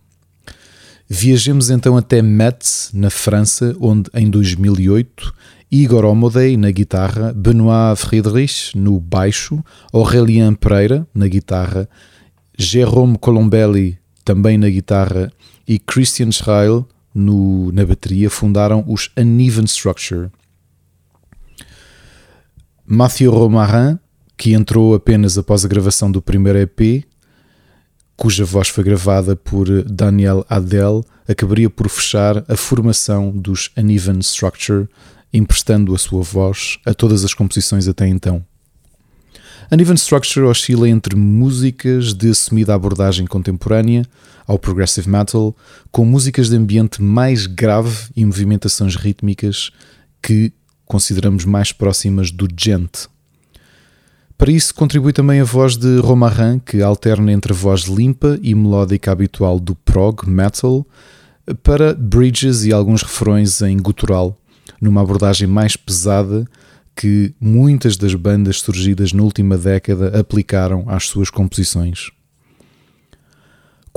Viajemos 1.08 1.70
então 1.70 1.96
até 1.96 2.22
Metz, 2.22 2.90
na 2.94 3.10
França, 3.10 3.74
onde 3.80 4.10
em 4.14 4.30
2008 4.30 5.34
Igor 5.72 6.04
Omodei 6.04 6.58
na 6.58 6.72
guitarra, 6.72 7.32
Benoit 7.32 7.98
Friedrich 7.98 8.78
no 8.78 9.00
baixo, 9.00 9.64
Aurélien 9.94 10.54
Pereira 10.56 11.08
na 11.16 11.30
guitarra, 11.30 11.88
Jérôme 12.58 13.18
Colombelli 13.18 13.98
também 14.26 14.58
na 14.58 14.68
guitarra 14.68 15.32
e 15.66 15.80
Christian 15.80 16.34
Schreil 16.34 16.86
no, 17.16 17.72
na 17.72 17.86
bateria 17.86 18.30
fundaram 18.30 18.84
os 18.86 19.10
Uneven 19.18 19.64
Structure, 19.64 20.30
Mathieu 22.92 23.32
Romarin, 23.32 24.00
que 24.36 24.54
entrou 24.54 24.96
apenas 24.96 25.38
após 25.38 25.64
a 25.64 25.68
gravação 25.68 26.12
do 26.12 26.24
primeiro 26.24 26.58
EP, 26.58 27.06
cuja 28.18 28.44
voz 28.44 28.68
foi 28.68 28.84
gravada 28.84 29.36
por 29.36 29.84
Daniel 29.84 30.44
Adel, 30.50 31.06
acabaria 31.28 31.70
por 31.70 31.88
fechar 31.88 32.44
a 32.48 32.58
formação 32.58 33.30
dos 33.30 33.70
Uneven 33.78 34.18
Structure, 34.22 34.88
emprestando 35.32 35.94
a 35.94 36.00
sua 36.00 36.24
voz 36.24 36.80
a 36.84 36.92
todas 36.92 37.24
as 37.24 37.32
composições 37.32 37.88
até 37.88 38.08
então. 38.08 38.44
Uneven 39.72 39.94
Structure 39.94 40.48
oscila 40.48 40.90
entre 40.90 41.16
músicas 41.16 42.12
de 42.12 42.32
assumida 42.32 42.74
abordagem 42.74 43.28
contemporânea 43.28 44.04
ao 44.48 44.58
progressive 44.58 45.08
metal, 45.08 45.56
com 45.92 46.04
músicas 46.04 46.50
de 46.50 46.56
ambiente 46.56 47.04
mais 47.04 47.46
grave 47.46 48.10
e 48.16 48.26
movimentações 48.26 48.96
rítmicas 48.96 49.70
que 50.24 50.52
consideramos 50.90 51.46
mais 51.46 51.72
próximas 51.72 52.32
do 52.32 52.48
gente. 52.58 53.08
Para 54.36 54.52
isso 54.52 54.74
contribui 54.74 55.14
também 55.14 55.40
a 55.40 55.44
voz 55.44 55.78
de 55.78 56.00
Romarin, 56.00 56.60
que 56.60 56.82
alterna 56.82 57.32
entre 57.32 57.54
a 57.54 57.56
voz 57.56 57.82
limpa 57.84 58.40
e 58.42 58.56
melódica 58.56 59.12
habitual 59.12 59.60
do 59.60 59.76
prog 59.76 60.28
metal 60.28 60.86
para 61.62 61.94
bridges 61.94 62.66
e 62.66 62.74
alguns 62.74 63.04
refrões 63.04 63.62
em 63.62 63.78
gutural, 63.78 64.36
numa 64.82 65.02
abordagem 65.02 65.48
mais 65.48 65.76
pesada 65.76 66.48
que 66.96 67.36
muitas 67.40 67.96
das 67.96 68.16
bandas 68.16 68.60
surgidas 68.60 69.14
na 69.14 69.22
última 69.22 69.58
década 69.58 70.20
aplicaram 70.20 70.86
às 70.88 71.06
suas 71.06 71.30
composições. 71.30 72.10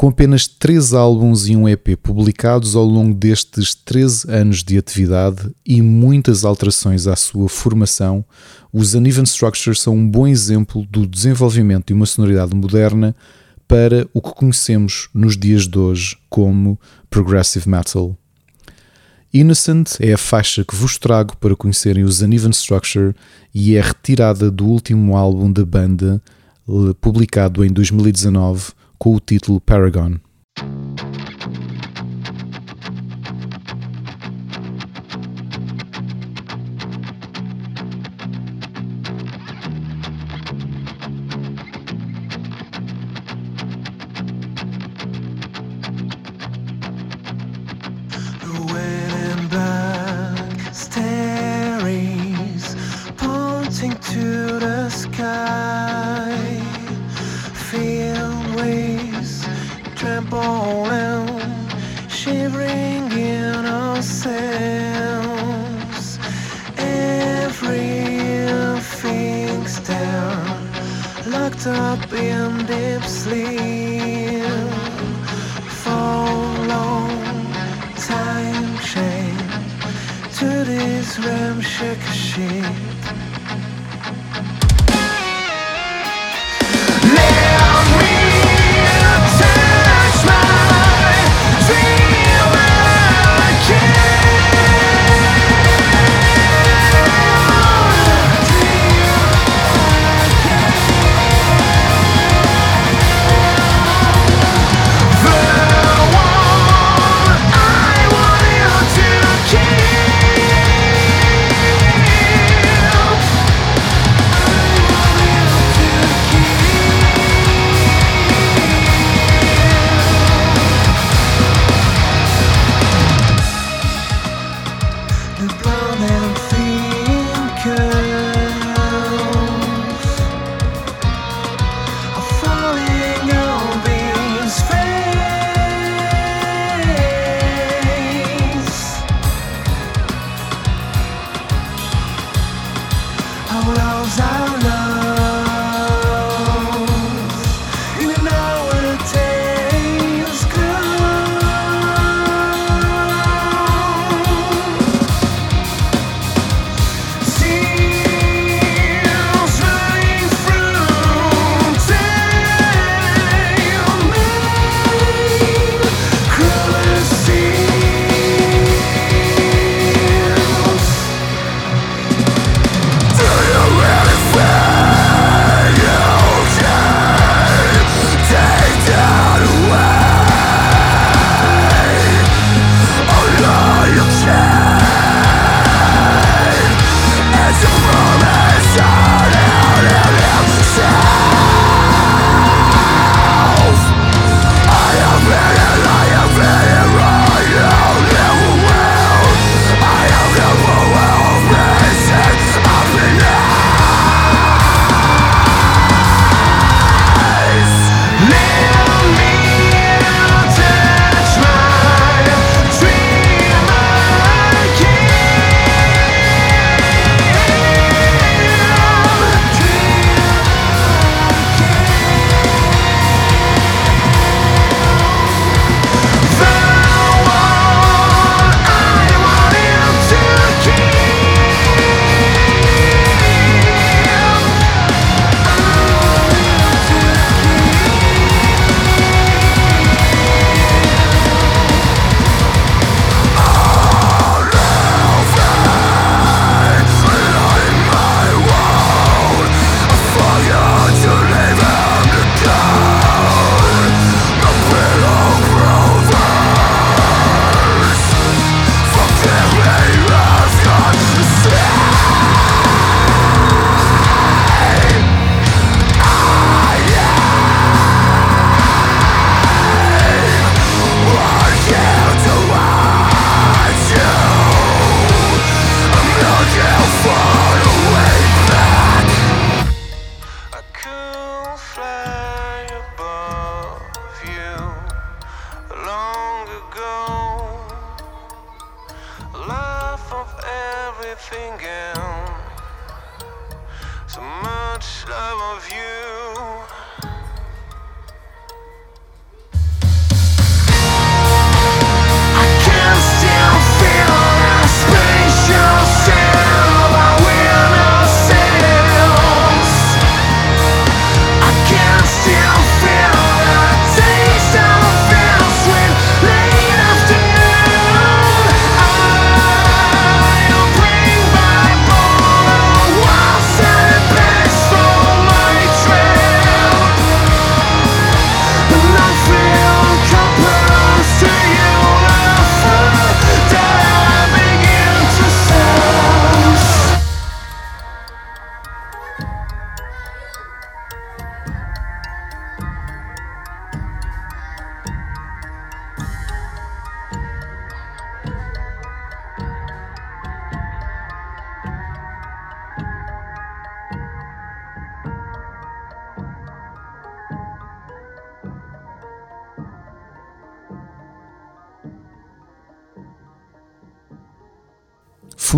Com 0.02 0.08
apenas 0.08 0.48
três 0.48 0.92
álbuns 0.92 1.46
e 1.46 1.54
um 1.54 1.68
EP 1.68 1.96
publicados 1.96 2.74
ao 2.74 2.84
longo 2.84 3.14
destes 3.14 3.72
13 3.72 4.28
anos 4.28 4.64
de 4.64 4.76
atividade 4.76 5.48
e 5.64 5.80
muitas 5.80 6.44
alterações 6.44 7.06
à 7.06 7.14
sua 7.14 7.48
formação, 7.48 8.24
os 8.72 8.94
Uneven 8.94 9.22
Structures 9.22 9.80
são 9.80 9.94
um 9.94 10.08
bom 10.10 10.26
exemplo 10.26 10.84
do 10.90 11.06
desenvolvimento 11.06 11.86
de 11.86 11.92
uma 11.92 12.04
sonoridade 12.04 12.52
moderna 12.52 13.14
para 13.68 14.08
o 14.12 14.20
que 14.20 14.34
conhecemos 14.34 15.08
nos 15.14 15.36
dias 15.36 15.68
de 15.68 15.78
hoje 15.78 16.18
como 16.28 16.80
Progressive 17.08 17.68
Metal. 17.68 18.16
Innocent 19.32 20.00
é 20.00 20.14
a 20.14 20.18
faixa 20.18 20.64
que 20.64 20.74
vos 20.74 20.98
trago 20.98 21.36
para 21.36 21.54
conhecerem 21.54 22.02
os 22.02 22.20
Uneven 22.22 22.50
Structure 22.50 23.14
e 23.54 23.76
é 23.76 23.80
retirada 23.80 24.50
do 24.50 24.66
último 24.66 25.16
álbum 25.16 25.52
da 25.52 25.64
banda, 25.64 26.20
publicado 27.00 27.64
em 27.64 27.68
2019 27.68 28.81
com 29.02 29.16
o 29.16 29.18
título 29.18 29.60
Paragon. 29.60 30.20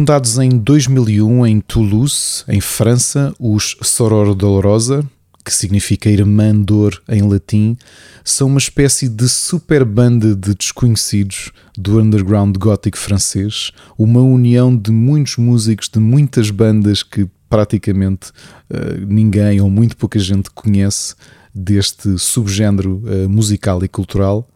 Fundados 0.04 0.36
em 0.36 0.50
2001 0.50 1.46
em 1.46 1.60
Toulouse, 1.62 2.44
em 2.46 2.60
França, 2.60 3.34
os 3.40 3.74
Soror 3.80 4.34
Dolorosa, 4.34 5.02
que 5.42 5.50
significa 5.50 6.10
irmã 6.10 6.54
dor 6.54 7.02
em 7.08 7.22
latim, 7.22 7.74
são 8.22 8.48
uma 8.48 8.58
espécie 8.58 9.08
de 9.08 9.26
super 9.26 9.82
banda 9.82 10.36
de 10.36 10.54
desconhecidos 10.54 11.52
do 11.74 11.98
underground 11.98 12.54
gótico 12.58 12.98
francês, 12.98 13.72
uma 13.96 14.20
união 14.20 14.76
de 14.76 14.92
muitos 14.92 15.38
músicos 15.38 15.88
de 15.88 15.98
muitas 15.98 16.50
bandas 16.50 17.02
que 17.02 17.26
praticamente 17.48 18.28
uh, 18.28 19.06
ninguém 19.08 19.58
ou 19.62 19.70
muito 19.70 19.96
pouca 19.96 20.18
gente 20.18 20.50
conhece 20.50 21.14
deste 21.54 22.18
subgénero 22.18 23.02
uh, 23.06 23.26
musical 23.26 23.82
e 23.82 23.88
cultural. 23.88 24.46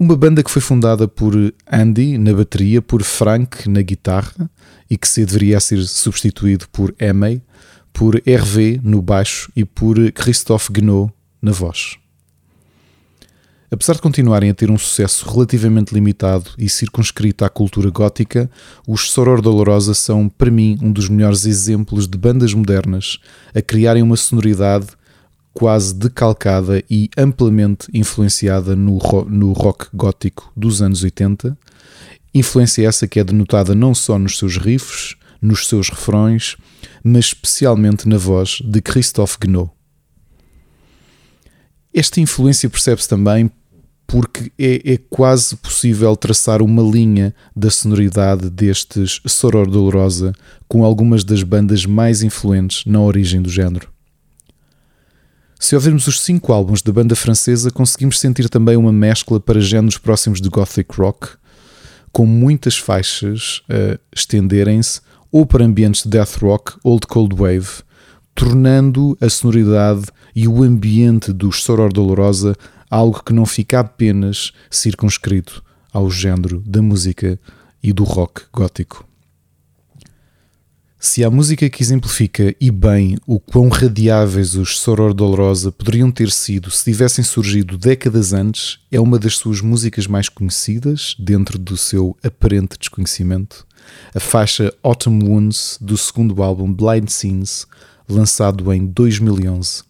Uma 0.00 0.16
banda 0.16 0.44
que 0.44 0.50
foi 0.50 0.62
fundada 0.62 1.08
por 1.08 1.34
Andy 1.66 2.18
na 2.18 2.32
bateria, 2.32 2.80
por 2.80 3.02
Frank 3.02 3.68
na 3.68 3.82
guitarra 3.82 4.48
e 4.88 4.96
que 4.96 5.08
se 5.08 5.24
deveria 5.24 5.58
ser 5.58 5.82
substituído 5.82 6.68
por 6.68 6.94
Emey, 7.00 7.42
por 7.92 8.22
Hervé 8.24 8.78
no 8.80 9.02
baixo 9.02 9.50
e 9.56 9.64
por 9.64 9.96
Christophe 10.12 10.72
Guenot 10.72 11.12
na 11.42 11.50
voz. 11.50 11.96
Apesar 13.72 13.94
de 13.94 14.00
continuarem 14.00 14.48
a 14.50 14.54
ter 14.54 14.70
um 14.70 14.78
sucesso 14.78 15.28
relativamente 15.28 15.92
limitado 15.92 16.52
e 16.56 16.68
circunscrito 16.68 17.44
à 17.44 17.50
cultura 17.50 17.90
gótica, 17.90 18.48
os 18.86 19.10
Soror 19.10 19.42
Dolorosa 19.42 19.94
são, 19.94 20.28
para 20.28 20.50
mim, 20.50 20.78
um 20.80 20.92
dos 20.92 21.08
melhores 21.08 21.44
exemplos 21.44 22.06
de 22.06 22.16
bandas 22.16 22.54
modernas 22.54 23.18
a 23.52 23.60
criarem 23.60 24.02
uma 24.04 24.16
sonoridade 24.16 24.86
quase 25.52 25.94
decalcada 25.94 26.82
e 26.88 27.10
amplamente 27.16 27.88
influenciada 27.92 28.76
no, 28.76 28.98
no 29.28 29.52
rock 29.52 29.86
gótico 29.92 30.52
dos 30.56 30.80
anos 30.80 31.02
80. 31.02 31.56
Influência 32.34 32.86
essa 32.86 33.08
que 33.08 33.18
é 33.18 33.24
denotada 33.24 33.74
não 33.74 33.94
só 33.94 34.18
nos 34.18 34.38
seus 34.38 34.56
riffs, 34.56 35.16
nos 35.40 35.66
seus 35.66 35.88
refrões, 35.88 36.56
mas 37.02 37.26
especialmente 37.26 38.08
na 38.08 38.18
voz 38.18 38.60
de 38.64 38.80
Christophe 38.80 39.38
Guenot. 39.40 39.70
Esta 41.92 42.20
influência 42.20 42.68
percebe-se 42.68 43.08
também 43.08 43.50
porque 44.06 44.50
é, 44.58 44.94
é, 44.94 44.96
quase 45.10 45.54
possível 45.56 46.16
traçar 46.16 46.62
uma 46.62 46.82
linha 46.82 47.34
da 47.54 47.70
sonoridade 47.70 48.48
destes 48.48 49.20
Soror 49.26 49.68
Dolorosa 49.68 50.32
com 50.66 50.82
algumas 50.82 51.24
das 51.24 51.42
bandas 51.42 51.84
mais 51.84 52.22
influentes 52.22 52.84
na 52.86 53.00
origem 53.00 53.42
do 53.42 53.50
género. 53.50 53.97
Se 55.58 55.74
ouvirmos 55.74 56.06
os 56.06 56.20
cinco 56.20 56.52
álbuns 56.52 56.82
da 56.82 56.92
banda 56.92 57.16
francesa, 57.16 57.70
conseguimos 57.72 58.20
sentir 58.20 58.48
também 58.48 58.76
uma 58.76 58.92
mescla 58.92 59.40
para 59.40 59.60
géneros 59.60 59.98
próximos 59.98 60.40
de 60.40 60.48
gothic 60.48 60.94
rock, 60.96 61.30
com 62.12 62.24
muitas 62.24 62.78
faixas 62.78 63.62
a 63.68 63.98
estenderem-se 64.14 65.00
ou 65.32 65.44
para 65.44 65.64
ambientes 65.64 66.04
de 66.04 66.10
death 66.10 66.36
rock 66.40 66.78
ou 66.84 66.98
de 67.00 67.08
cold 67.08 67.34
wave, 67.34 67.82
tornando 68.36 69.18
a 69.20 69.28
sonoridade 69.28 70.06
e 70.34 70.46
o 70.46 70.62
ambiente 70.62 71.32
dos 71.32 71.62
Soror 71.64 71.92
Dolorosa 71.92 72.56
algo 72.88 73.22
que 73.22 73.32
não 73.32 73.44
fica 73.44 73.80
apenas 73.80 74.52
circunscrito 74.70 75.62
ao 75.92 76.08
género 76.08 76.62
da 76.64 76.80
música 76.80 77.38
e 77.82 77.92
do 77.92 78.04
rock 78.04 78.42
gótico. 78.52 79.07
Se 81.00 81.22
a 81.22 81.30
música 81.30 81.70
que 81.70 81.82
exemplifica 81.82 82.54
e 82.60 82.70
bem 82.70 83.16
o 83.26 83.38
quão 83.38 83.68
radiáveis 83.68 84.56
os 84.56 84.80
Soror 84.80 85.14
Dolorosa 85.14 85.70
poderiam 85.70 86.10
ter 86.10 86.30
sido 86.30 86.70
se 86.70 86.84
tivessem 86.84 87.24
surgido 87.24 87.78
décadas 87.78 88.32
antes, 88.32 88.80
é 88.90 89.00
uma 89.00 89.18
das 89.18 89.36
suas 89.36 89.60
músicas 89.60 90.06
mais 90.08 90.28
conhecidas 90.28 91.14
dentro 91.18 91.56
do 91.56 91.76
seu 91.76 92.16
aparente 92.22 92.76
desconhecimento 92.78 93.68
a 94.14 94.20
faixa 94.20 94.72
Autumn 94.82 95.22
Wounds 95.24 95.78
do 95.80 95.96
segundo 95.96 96.42
álbum 96.42 96.72
Blind 96.72 97.08
Scenes, 97.08 97.66
lançado 98.08 98.72
em 98.72 98.86
2011. 98.86 99.82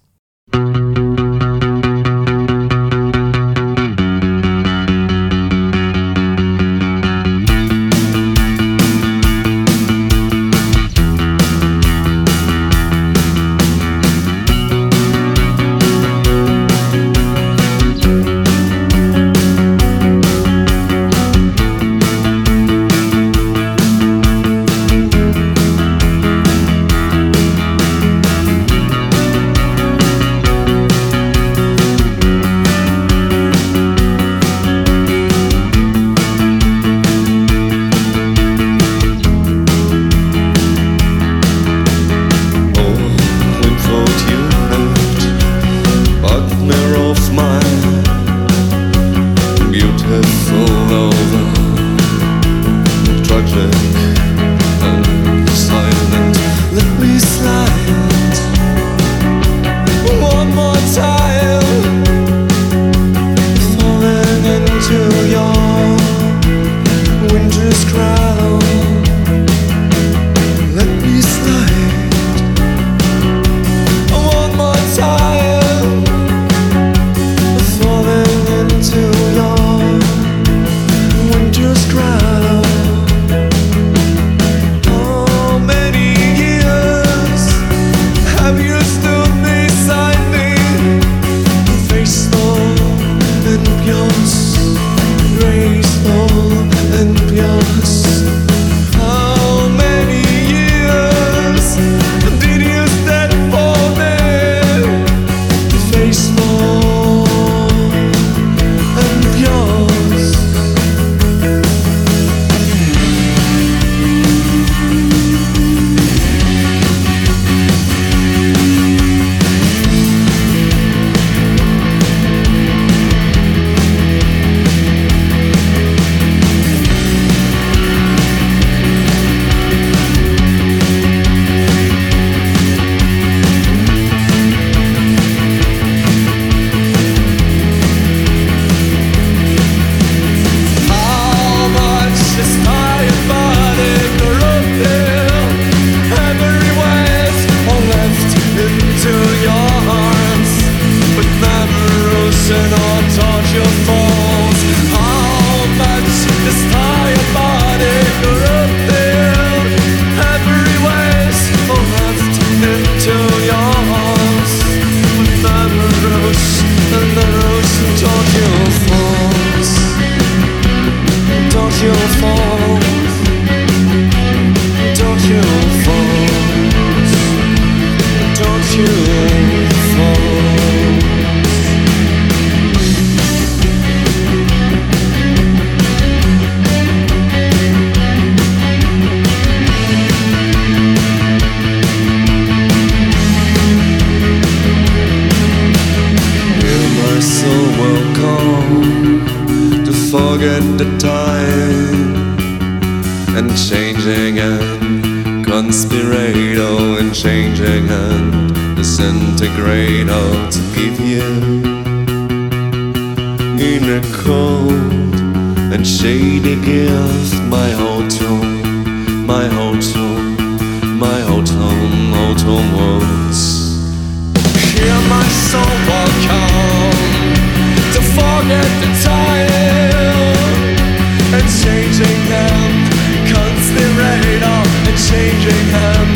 Changing 235.06 235.64
them, 235.70 236.08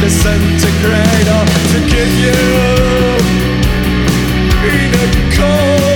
disintegrator 0.00 1.42
to 1.72 1.78
give 1.92 2.12
you. 2.24 2.38
In 4.62 4.90
a 4.94 5.06
cold 5.36 5.87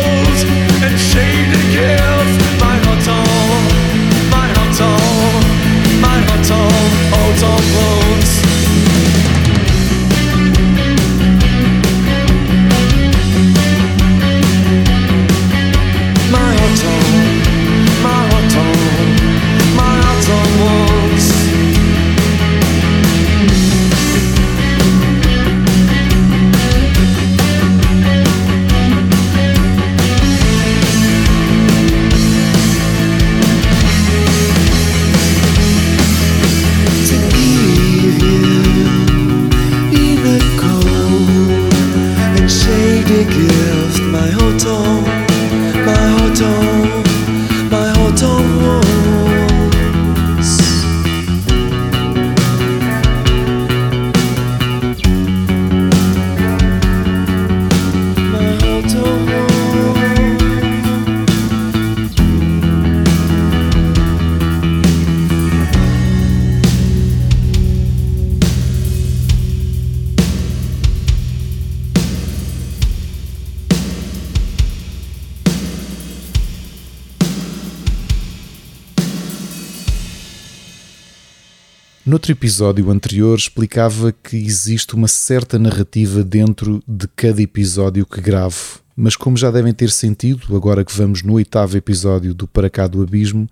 Noutro 82.23 82.31
episódio 82.35 82.89
anterior 82.89 83.37
explicava 83.37 84.12
que 84.12 84.37
existe 84.37 84.95
uma 84.95 85.09
certa 85.09 85.59
narrativa 85.59 86.23
dentro 86.23 86.81
de 86.87 87.09
cada 87.16 87.43
episódio 87.43 88.07
que 88.07 88.20
gravo, 88.20 88.79
mas 88.95 89.16
como 89.16 89.37
já 89.37 89.51
devem 89.51 89.75
ter 89.75 89.91
sentido, 89.91 90.55
agora 90.55 90.85
que 90.85 90.97
vamos 90.97 91.25
no 91.25 91.33
oitavo 91.33 91.77
episódio 91.77 92.33
do 92.33 92.47
Para 92.47 92.70
Cá 92.70 92.87
do 92.87 93.03
Abismo, 93.03 93.49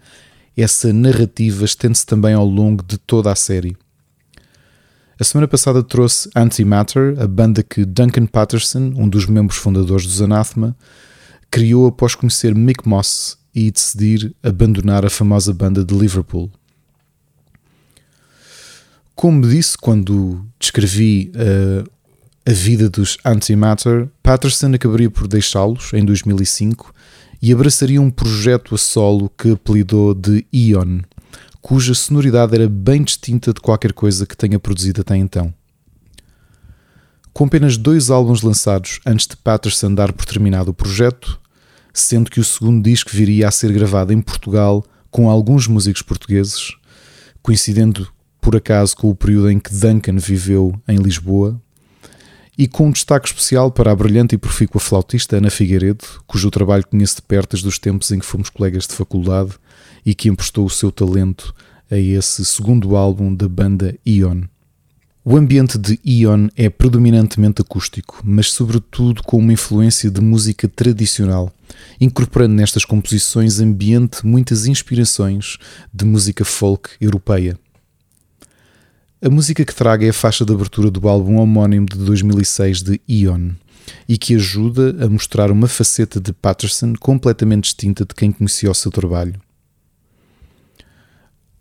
essa 0.56 0.92
narrativa 0.92 1.64
estende-se 1.64 2.06
também 2.06 2.32
ao 2.32 2.46
longo 2.46 2.84
de 2.84 2.96
toda 2.96 3.32
a 3.32 3.34
série. 3.34 3.76
A 5.18 5.24
semana 5.24 5.48
passada 5.48 5.82
trouxe 5.82 6.30
Antimatter, 6.36 7.16
a 7.18 7.26
banda 7.26 7.64
que 7.64 7.84
Duncan 7.84 8.26
Patterson, 8.26 8.92
um 8.94 9.08
dos 9.08 9.26
membros 9.26 9.58
fundadores 9.58 10.06
dos 10.06 10.22
Anathema, 10.22 10.76
criou 11.50 11.88
após 11.88 12.14
conhecer 12.14 12.54
Mick 12.54 12.88
Moss 12.88 13.36
e 13.52 13.68
decidir 13.68 14.32
abandonar 14.40 15.04
a 15.04 15.10
famosa 15.10 15.52
banda 15.52 15.84
de 15.84 15.92
Liverpool. 15.92 16.52
Como 19.14 19.46
disse 19.46 19.76
quando 19.76 20.44
descrevi 20.58 21.30
uh, 21.34 21.90
a 22.46 22.52
vida 22.52 22.88
dos 22.88 23.18
Antimatter, 23.24 24.08
Patterson 24.22 24.74
acabaria 24.74 25.10
por 25.10 25.28
deixá-los 25.28 25.92
em 25.92 26.04
2005 26.04 26.94
e 27.42 27.52
abraçaria 27.52 28.00
um 28.00 28.10
projeto 28.10 28.74
a 28.74 28.78
solo 28.78 29.30
que 29.30 29.52
apelidou 29.52 30.14
de 30.14 30.46
Eon, 30.52 31.00
cuja 31.60 31.94
sonoridade 31.94 32.54
era 32.54 32.68
bem 32.68 33.02
distinta 33.02 33.52
de 33.52 33.60
qualquer 33.60 33.92
coisa 33.92 34.26
que 34.26 34.36
tenha 34.36 34.58
produzido 34.58 35.00
até 35.00 35.16
então. 35.16 35.52
Com 37.32 37.44
apenas 37.44 37.76
dois 37.76 38.10
álbuns 38.10 38.42
lançados 38.42 39.00
antes 39.06 39.26
de 39.26 39.36
Patterson 39.36 39.94
dar 39.94 40.12
por 40.12 40.26
terminado 40.26 40.70
o 40.70 40.74
projeto, 40.74 41.40
sendo 41.92 42.30
que 42.30 42.40
o 42.40 42.44
segundo 42.44 42.82
disco 42.82 43.10
viria 43.12 43.48
a 43.48 43.50
ser 43.50 43.72
gravado 43.72 44.12
em 44.12 44.20
Portugal 44.20 44.84
com 45.10 45.30
alguns 45.30 45.66
músicos 45.66 46.02
portugueses, 46.02 46.76
coincidendo 47.42 48.08
por 48.40 48.56
acaso 48.56 48.96
com 48.96 49.10
o 49.10 49.14
período 49.14 49.50
em 49.50 49.58
que 49.58 49.74
Duncan 49.74 50.16
viveu 50.16 50.74
em 50.88 50.96
Lisboa, 50.96 51.60
e 52.56 52.68
com 52.68 52.88
um 52.88 52.90
destaque 52.90 53.26
especial 53.26 53.70
para 53.70 53.90
a 53.90 53.96
brilhante 53.96 54.34
e 54.34 54.38
profícua 54.38 54.80
flautista 54.80 55.38
Ana 55.38 55.50
Figueiredo, 55.50 56.04
cujo 56.26 56.50
trabalho 56.50 56.86
conheço 56.86 57.16
de 57.16 57.22
perto 57.22 57.52
desde 57.52 57.66
os 57.66 57.78
tempos 57.78 58.10
em 58.10 58.18
que 58.18 58.26
fomos 58.26 58.50
colegas 58.50 58.86
de 58.86 58.94
faculdade 58.94 59.52
e 60.04 60.14
que 60.14 60.28
emprestou 60.28 60.66
o 60.66 60.70
seu 60.70 60.92
talento 60.92 61.54
a 61.90 61.96
esse 61.96 62.44
segundo 62.44 62.96
álbum 62.96 63.34
da 63.34 63.48
banda 63.48 63.98
Ion. 64.04 64.42
O 65.24 65.36
ambiente 65.36 65.78
de 65.78 65.98
Ion 66.04 66.48
é 66.56 66.68
predominantemente 66.68 67.62
acústico, 67.62 68.20
mas 68.24 68.52
sobretudo 68.52 69.22
com 69.22 69.38
uma 69.38 69.52
influência 69.52 70.10
de 70.10 70.20
música 70.20 70.68
tradicional, 70.68 71.52
incorporando 72.00 72.54
nestas 72.54 72.84
composições 72.84 73.60
ambiente 73.60 74.26
muitas 74.26 74.66
inspirações 74.66 75.56
de 75.92 76.04
música 76.04 76.44
folk 76.44 76.90
europeia. 77.00 77.58
A 79.22 79.28
música 79.28 79.66
que 79.66 79.74
traga 79.74 80.06
é 80.06 80.08
a 80.08 80.14
faixa 80.14 80.46
de 80.46 80.52
abertura 80.54 80.90
do 80.90 81.06
álbum 81.06 81.36
homónimo 81.36 81.84
de 81.84 81.98
2006 81.98 82.82
de 82.82 83.00
Ion 83.06 83.50
e 84.08 84.16
que 84.16 84.34
ajuda 84.34 84.96
a 85.04 85.10
mostrar 85.10 85.50
uma 85.50 85.68
faceta 85.68 86.18
de 86.18 86.32
Patterson 86.32 86.94
completamente 86.98 87.64
distinta 87.64 88.06
de 88.06 88.14
quem 88.14 88.32
conhecia 88.32 88.70
o 88.70 88.74
seu 88.74 88.90
trabalho. 88.90 89.38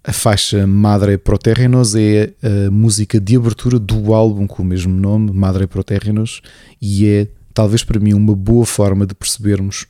A 0.02 0.14
faixa 0.14 0.66
Madre 0.66 1.18
Proterrenos 1.18 1.96
é 1.96 2.34
a 2.42 2.72
música 2.72 3.20
de 3.20 3.36
abertura 3.36 3.78
do 3.78 4.14
álbum 4.14 4.48
com 4.48 4.64
o 4.64 4.66
mesmo 4.66 4.98
nome, 4.98 5.34
Madre 5.34 5.68
Proterrenos, 5.68 6.42
e 6.82 7.06
é, 7.08 7.28
talvez 7.54 7.84
para 7.84 8.00
mim, 8.00 8.14
uma 8.14 8.38
boa 8.38 8.66
forma 8.66 9.06
de 9.06 9.14
percebermos 9.14 9.86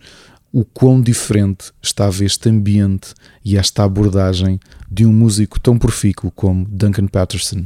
o 0.51 0.65
quão 0.65 1.01
diferente 1.01 1.71
estava 1.81 2.23
este 2.23 2.49
ambiente 2.49 3.13
e 3.43 3.57
esta 3.57 3.83
abordagem 3.83 4.59
de 4.89 5.05
um 5.05 5.13
músico 5.13 5.59
tão 5.59 5.77
profícuo 5.77 6.31
como 6.31 6.65
Duncan 6.65 7.07
Patterson. 7.07 7.65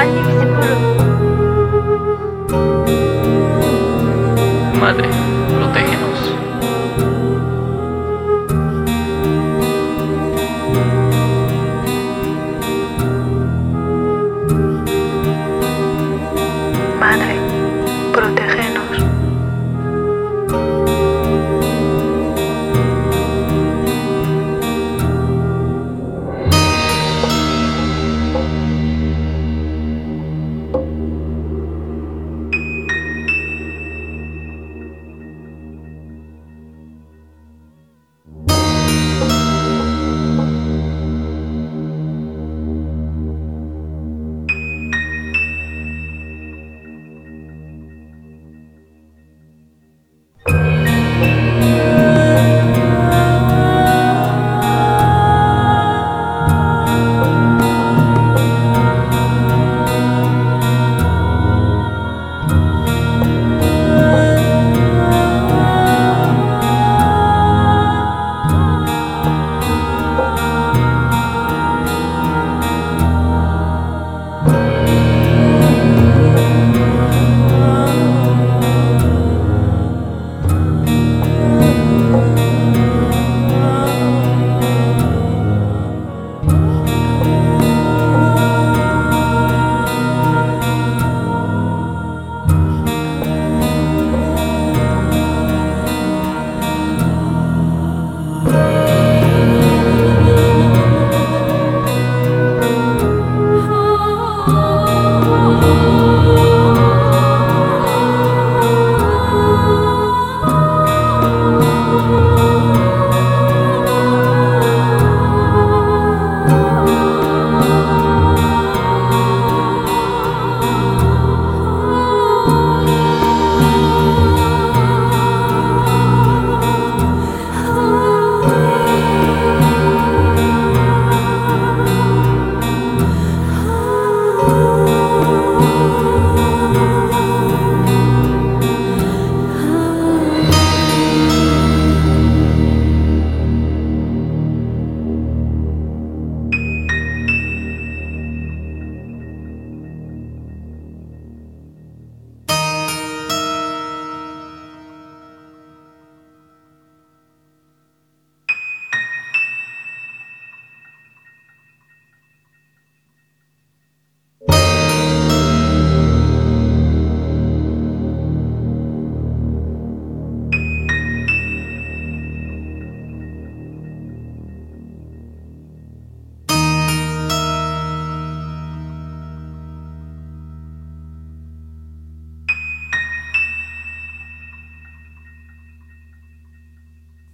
啊 0.00 0.39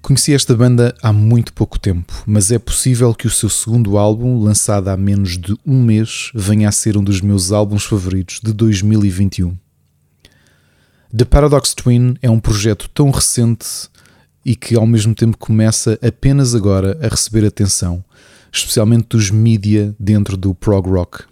Conheci 0.06 0.32
esta 0.32 0.54
banda 0.54 0.94
há 1.02 1.12
muito 1.12 1.52
pouco 1.52 1.80
tempo, 1.80 2.12
mas 2.24 2.52
é 2.52 2.60
possível 2.60 3.12
que 3.12 3.26
o 3.26 3.30
seu 3.30 3.50
segundo 3.50 3.98
álbum, 3.98 4.38
lançado 4.38 4.86
há 4.86 4.96
menos 4.96 5.36
de 5.36 5.52
um 5.66 5.82
mês, 5.82 6.30
venha 6.32 6.68
a 6.68 6.72
ser 6.72 6.96
um 6.96 7.02
dos 7.02 7.20
meus 7.20 7.50
álbuns 7.50 7.82
favoritos 7.82 8.38
de 8.40 8.52
2021. 8.52 9.58
The 11.12 11.24
Paradox 11.24 11.74
Twin 11.74 12.14
é 12.22 12.30
um 12.30 12.38
projeto 12.38 12.88
tão 12.94 13.10
recente 13.10 13.66
e 14.44 14.54
que 14.54 14.76
ao 14.76 14.86
mesmo 14.86 15.12
tempo 15.12 15.36
começa 15.36 15.98
apenas 16.00 16.54
agora 16.54 16.96
a 17.02 17.08
receber 17.08 17.44
atenção, 17.44 18.04
especialmente 18.52 19.08
dos 19.08 19.28
mídia 19.32 19.92
dentro 19.98 20.36
do 20.36 20.54
prog 20.54 20.88
rock. 20.88 21.24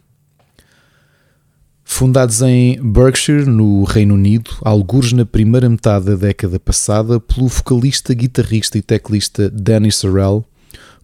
Fundados 1.84 2.42
em 2.42 2.80
Berkshire, 2.82 3.44
no 3.44 3.84
Reino 3.84 4.14
Unido, 4.14 4.50
algures 4.62 5.12
na 5.12 5.24
primeira 5.24 5.68
metade 5.68 6.06
da 6.06 6.14
década 6.16 6.58
passada, 6.58 7.20
pelo 7.20 7.46
vocalista, 7.46 8.12
guitarrista 8.14 8.78
e 8.78 8.82
teclista 8.82 9.50
Danny 9.50 9.92
Sorrell, 9.92 10.44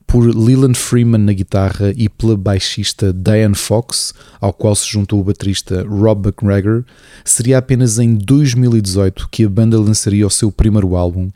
por 0.06 0.24
Leland 0.34 0.76
Freeman 0.76 1.20
na 1.20 1.32
guitarra 1.32 1.92
e 1.96 2.08
pela 2.08 2.36
baixista 2.36 3.12
Diane 3.12 3.54
Fox, 3.54 4.12
ao 4.40 4.52
qual 4.52 4.74
se 4.74 4.90
juntou 4.90 5.20
o 5.20 5.24
baterista 5.24 5.84
Rob 5.86 6.26
McGregor, 6.26 6.84
seria 7.24 7.58
apenas 7.58 7.98
em 8.00 8.16
2018 8.16 9.28
que 9.30 9.44
a 9.44 9.48
banda 9.48 9.78
lançaria 9.78 10.26
o 10.26 10.30
seu 10.30 10.50
primeiro 10.50 10.96
álbum, 10.96 11.30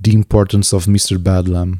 The 0.00 0.12
Importance 0.12 0.72
of 0.76 0.88
Mr. 0.88 1.18
Badlam 1.18 1.78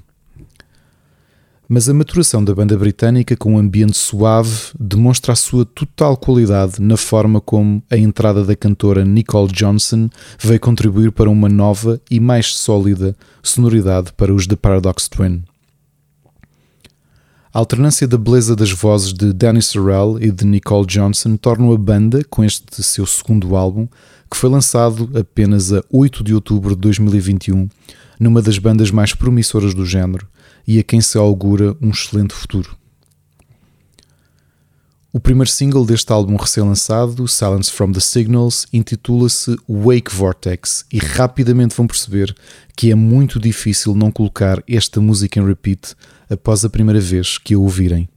mas 1.73 1.89
a 1.89 1.95
maturação 1.95 2.43
da 2.43 2.53
banda 2.53 2.77
britânica 2.77 3.37
com 3.37 3.55
um 3.55 3.59
ambiente 3.59 3.97
suave 3.97 4.73
demonstra 4.77 5.35
a 5.35 5.37
sua 5.37 5.65
total 5.65 6.17
qualidade 6.17 6.83
na 6.83 6.97
forma 6.97 7.41
como 7.41 7.81
a 7.89 7.97
entrada 7.97 8.45
da 8.45 8.57
cantora 8.57 9.05
Nicole 9.05 9.53
Johnson 9.53 10.11
veio 10.37 10.59
contribuir 10.59 11.13
para 11.13 11.31
uma 11.31 11.49
nova 11.49 12.01
e 12.11 12.19
mais 12.19 12.57
sólida 12.57 13.15
sonoridade 13.41 14.13
para 14.15 14.35
os 14.35 14.49
The 14.49 14.57
Paradox 14.57 15.07
Twin. 15.07 15.45
A 17.55 17.61
alternância 17.61 18.09
da 18.09 18.19
beleza 18.19 18.57
das 18.57 18.73
vozes 18.73 19.13
de 19.13 19.33
Danny 19.33 19.63
Sorrell 19.63 20.19
e 20.21 20.33
de 20.33 20.45
Nicole 20.45 20.85
Johnson 20.85 21.37
tornam 21.37 21.73
a 21.73 21.79
banda, 21.79 22.25
com 22.29 22.43
este 22.43 22.83
seu 22.83 23.07
segundo 23.07 23.55
álbum, 23.55 23.87
que 24.29 24.37
foi 24.37 24.51
lançado 24.51 25.09
apenas 25.17 25.73
a 25.73 25.85
8 25.89 26.25
de 26.25 26.35
outubro 26.35 26.75
de 26.75 26.81
2021, 26.81 27.69
numa 28.19 28.43
das 28.43 28.59
bandas 28.59 28.91
mais 28.91 29.15
promissoras 29.15 29.73
do 29.73 29.87
género 29.87 30.27
e 30.71 30.79
a 30.79 30.85
quem 30.85 31.01
se 31.01 31.19
augura 31.19 31.77
um 31.83 31.91
excelente 31.91 32.33
futuro. 32.33 32.77
O 35.13 35.19
primeiro 35.19 35.51
single 35.51 35.85
deste 35.85 36.13
álbum 36.13 36.37
recém-lançado, 36.37 37.27
Silence 37.27 37.73
from 37.73 37.91
the 37.91 37.99
Signals, 37.99 38.69
intitula-se 38.73 39.57
Wake 39.69 40.15
Vortex 40.15 40.85
e 40.93 40.99
rapidamente 40.99 41.75
vão 41.75 41.89
perceber 41.89 42.33
que 42.77 42.93
é 42.93 42.95
muito 42.95 43.41
difícil 43.41 43.97
não 43.97 44.13
colocar 44.13 44.63
esta 44.69 45.01
música 45.01 45.41
em 45.41 45.45
repeat 45.45 45.97
após 46.31 46.65
a 46.65 46.71
primeira 46.71 47.01
vez 47.01 47.37
que 47.37 47.53
a 47.53 47.59
ouvirem. 47.59 48.09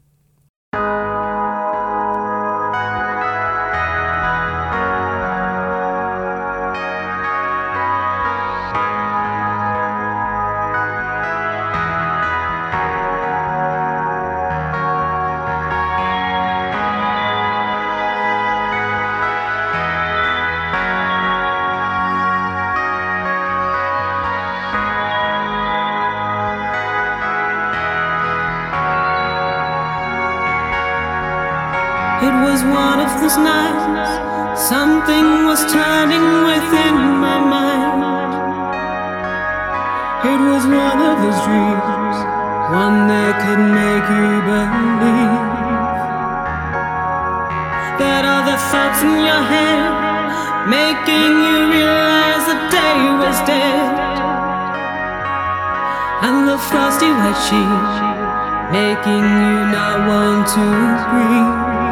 Was 40.54 40.68
one 40.68 41.02
of 41.02 41.18
those 41.18 41.42
dreams, 41.50 42.18
one 42.70 43.10
that 43.10 43.34
could 43.42 43.64
make 43.74 44.06
you 44.06 44.30
believe 44.46 45.50
that 47.98 48.22
all 48.22 48.46
the 48.46 48.58
thoughts 48.70 49.02
in 49.02 49.18
your 49.26 49.44
head 49.50 49.82
making 50.70 51.34
you 51.42 51.58
realize 51.74 52.46
the 52.46 52.60
day 52.70 53.02
was 53.18 53.38
dead, 53.50 53.98
and 56.22 56.46
the 56.46 56.58
frosty 56.70 57.10
white 57.10 57.42
sheet 57.50 57.94
making 58.70 59.26
you 59.26 59.58
not 59.74 60.06
want 60.06 60.46
to 60.54 60.66
breathe. 61.10 61.83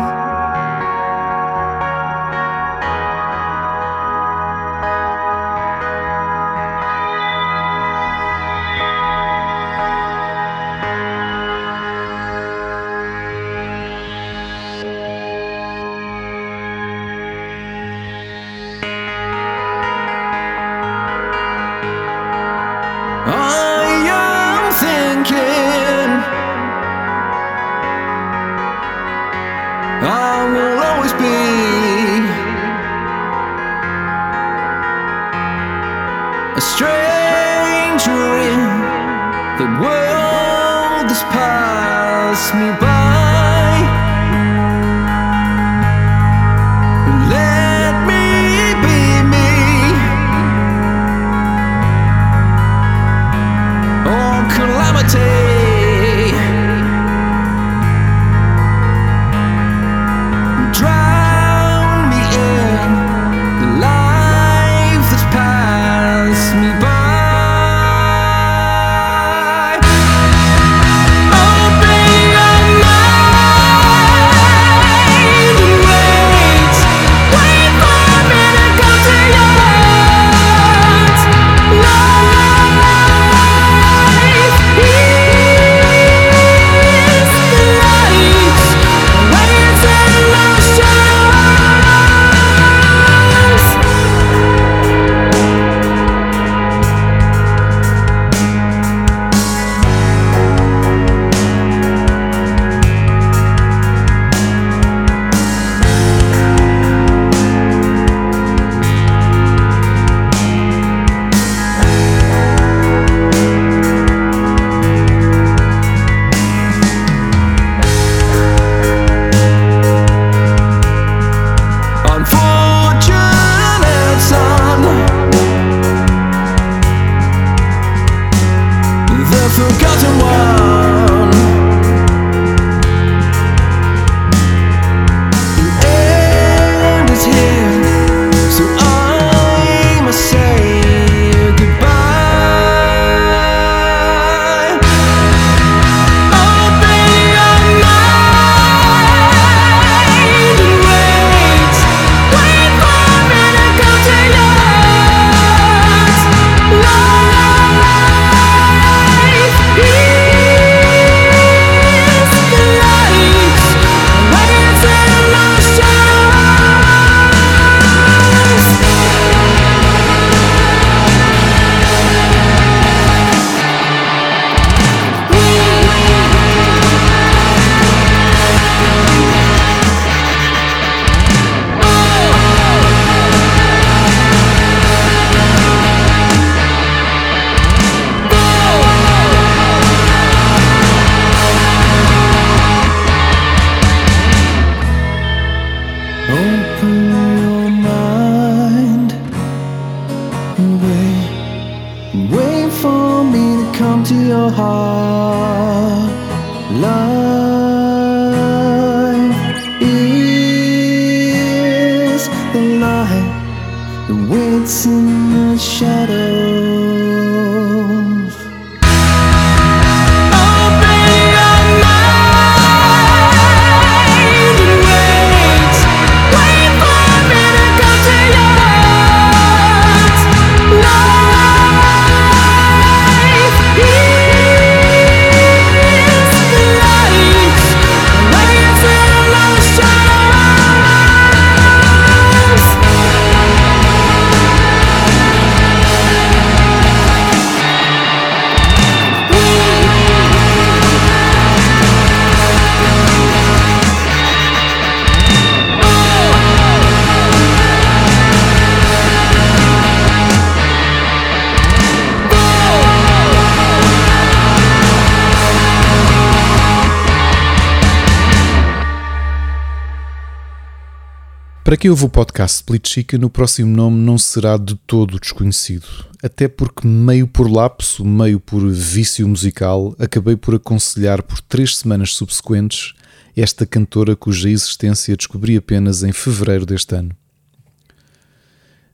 Para 271.72 271.78
quem 271.78 271.90
ouve 271.90 272.04
o 272.04 272.10
podcast 272.10 272.58
Split 272.58 272.86
Chicken, 272.86 273.24
o 273.24 273.30
próximo 273.30 273.74
nome 273.74 273.98
não 273.98 274.18
será 274.18 274.58
de 274.58 274.76
todo 274.76 275.18
desconhecido. 275.18 275.88
Até 276.22 276.50
porque, 276.50 276.86
meio 276.86 277.26
por 277.26 277.50
lapso, 277.50 278.04
meio 278.04 278.42
por 278.42 278.70
vício 278.70 279.26
musical, 279.26 279.96
acabei 279.98 280.36
por 280.36 280.54
aconselhar 280.54 281.24
por 281.24 281.40
três 281.40 281.78
semanas 281.78 282.14
subsequentes 282.14 282.94
esta 283.38 283.66
cantora 283.66 284.18
cuja 284.18 284.50
existência 284.50 285.16
descobri 285.16 285.56
apenas 285.56 286.04
em 286.04 286.12
fevereiro 286.12 286.66
deste 286.66 286.94
ano. 286.94 287.12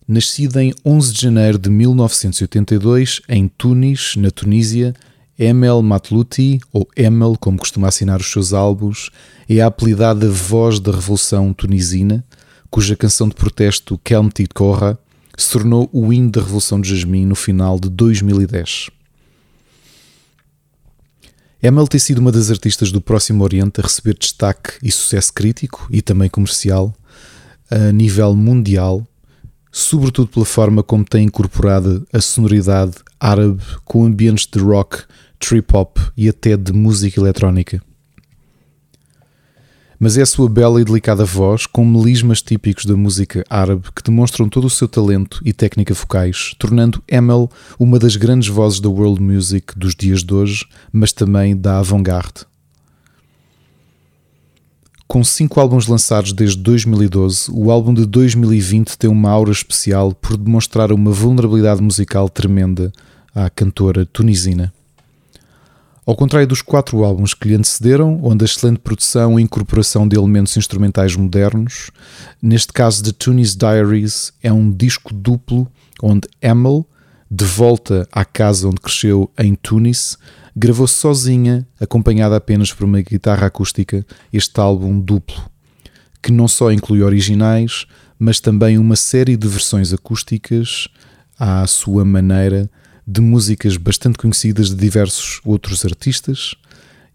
Nascida 0.08 0.64
em 0.64 0.72
11 0.86 1.14
de 1.14 1.20
janeiro 1.20 1.58
de 1.58 1.72
1982 1.72 3.22
em 3.28 3.48
Tunis, 3.48 4.14
na 4.18 4.30
Tunísia, 4.30 4.94
Emel 5.40 5.82
Matlouti, 5.82 6.60
ou 6.72 6.88
Emel, 6.96 7.36
como 7.40 7.58
costuma 7.58 7.88
assinar 7.88 8.20
os 8.20 8.32
seus 8.32 8.54
álbuns, 8.54 9.10
é 9.50 9.62
a 9.62 9.66
apelidada 9.66 10.30
voz 10.30 10.80
da 10.80 10.92
Revolução 10.92 11.52
Tunisina, 11.54 12.24
cuja 12.70 12.95
canção 12.95 13.28
de 13.28 13.36
protesto 13.36 13.97
Kelmti 14.03 14.47
Korra 14.47 14.97
se 15.38 15.51
tornou 15.51 15.89
o 15.93 16.11
hino 16.11 16.32
da 16.32 16.41
Revolução 16.41 16.82
de 16.82 16.89
Jasmim 16.89 17.26
no 17.26 17.36
final 17.36 17.80
de 17.80 17.89
2010. 17.89 18.89
Emel 21.61 21.88
tem 21.88 21.99
sido 21.99 22.20
uma 22.20 22.32
das 22.32 22.51
artistas 22.51 22.91
do 22.91 23.01
Próximo 23.01 23.43
Oriente 23.43 23.80
a 23.80 23.84
receber 23.84 24.15
destaque 24.18 24.74
e 24.82 24.91
sucesso 24.91 25.34
crítico 25.34 25.88
e 25.91 26.01
também 26.01 26.30
comercial 26.30 26.93
a 27.70 27.91
nível 27.91 28.36
mundial, 28.36 29.05
sobretudo 29.72 30.28
pela 30.28 30.45
forma 30.45 30.84
como 30.84 31.03
tem 31.03 31.26
incorporado 31.26 32.07
a 32.13 32.22
sonoridade 32.22 32.93
árabe 33.20 33.63
com 33.84 34.05
ambientes 34.05 34.47
de 34.47 34.59
rock, 34.59 35.03
trip 35.39 35.76
hop 35.76 35.97
e 36.15 36.30
até 36.30 36.55
de 36.55 36.72
música 36.72 37.20
eletrónica. 37.20 37.82
Mas 40.00 40.16
é 40.16 40.22
a 40.22 40.26
sua 40.28 40.48
bela 40.48 40.80
e 40.80 40.86
delicada 40.86 41.26
voz, 41.26 41.66
com 41.66 41.84
melismas 41.84 42.41
típicos 42.41 42.86
da 42.86 42.95
música 42.95 43.43
árabe 43.50 43.84
que 43.95 44.04
demonstram 44.04 44.48
todo 44.48 44.66
o 44.66 44.70
seu 44.70 44.88
talento 44.88 45.41
e 45.43 45.52
técnica 45.52 45.93
vocais, 45.93 46.54
tornando 46.60 47.02
Emel 47.08 47.50
uma 47.80 47.98
das 47.98 48.16
grandes 48.16 48.48
vozes 48.48 48.80
da 48.80 48.89
world 48.89 49.20
music 49.20 49.78
dos 49.78 49.95
dias 49.95 50.24
de 50.24 50.34
hoje, 50.34 50.66
mas 50.91 51.12
também 51.12 51.58
da 51.58 51.80
avant-garde. 51.80 52.45
Com 55.08 55.24
cinco 55.24 55.60
álbuns 55.60 55.88
lançados 55.88 56.32
desde 56.32 56.62
2012, 56.62 57.50
o 57.50 57.72
álbum 57.72 57.93
de 57.93 58.06
2020 58.06 58.98
tem 58.98 59.10
uma 59.10 59.32
aura 59.32 59.52
especial 59.52 60.14
por 60.14 60.38
demonstrar 60.38 60.91
uma 60.91 61.12
vulnerabilidade 61.12 61.82
musical 61.82 62.30
tremenda 62.30 62.91
à 63.34 63.50
cantora 63.50 64.06
tunisina. 64.06 64.72
Ao 66.08 66.16
contrário 66.16 66.47
dos 66.47 66.62
quatro 66.62 67.03
álbuns 67.03 67.34
que 67.34 67.49
lhe 67.49 67.55
antecederam, 67.55 68.18
onde 68.24 68.41
a 68.41 68.45
excelente 68.45 68.80
produção 68.80 69.38
e 69.38 69.43
incorporação 69.43 70.08
de 70.08 70.16
elementos 70.16 70.55
instrumentais 70.55 71.18
modernos, 71.18 71.91
neste 72.41 72.72
caso 72.72 73.03
The 73.03 73.12
Tunis 73.12 73.58
Diaries 73.58 74.32
é 74.41 74.49
um 74.49 74.72
disco 74.72 75.14
duplo 75.14 75.68
onde 76.01 76.26
Emel, 76.41 76.88
de 77.30 77.43
volta 77.43 78.08
à 78.10 78.24
casa 78.24 78.70
onde 78.70 78.80
cresceu 78.80 79.30
em 79.38 79.53
Tunis, 79.53 80.18
gravou 80.55 80.88
sozinha, 80.88 81.68
acompanhada 81.78 82.38
apenas 82.38 82.72
por 82.72 82.86
uma 82.86 83.01
guitarra 83.01 83.47
acústica, 83.47 84.05
este 84.32 84.58
álbum 84.62 84.97
duplo, 85.01 85.51
que 86.24 86.32
não 86.32 86.47
só 86.47 86.72
inclui 86.72 87.03
originais, 87.03 87.86
mas 88.18 88.39
também 88.39 88.78
uma 88.78 88.95
série 88.95 89.36
de 89.36 89.45
versões 89.45 89.91
acústicas 89.91 90.88
à 91.38 91.68
sua 91.68 92.05
maneira 92.05 92.72
de 93.08 93.22
músicas 93.22 93.78
bastante 93.78 94.18
conhecidas 94.18 94.70
de 94.70 94.76
diversos 94.76 95.39
outros 95.45 95.86
artistas 95.86 96.55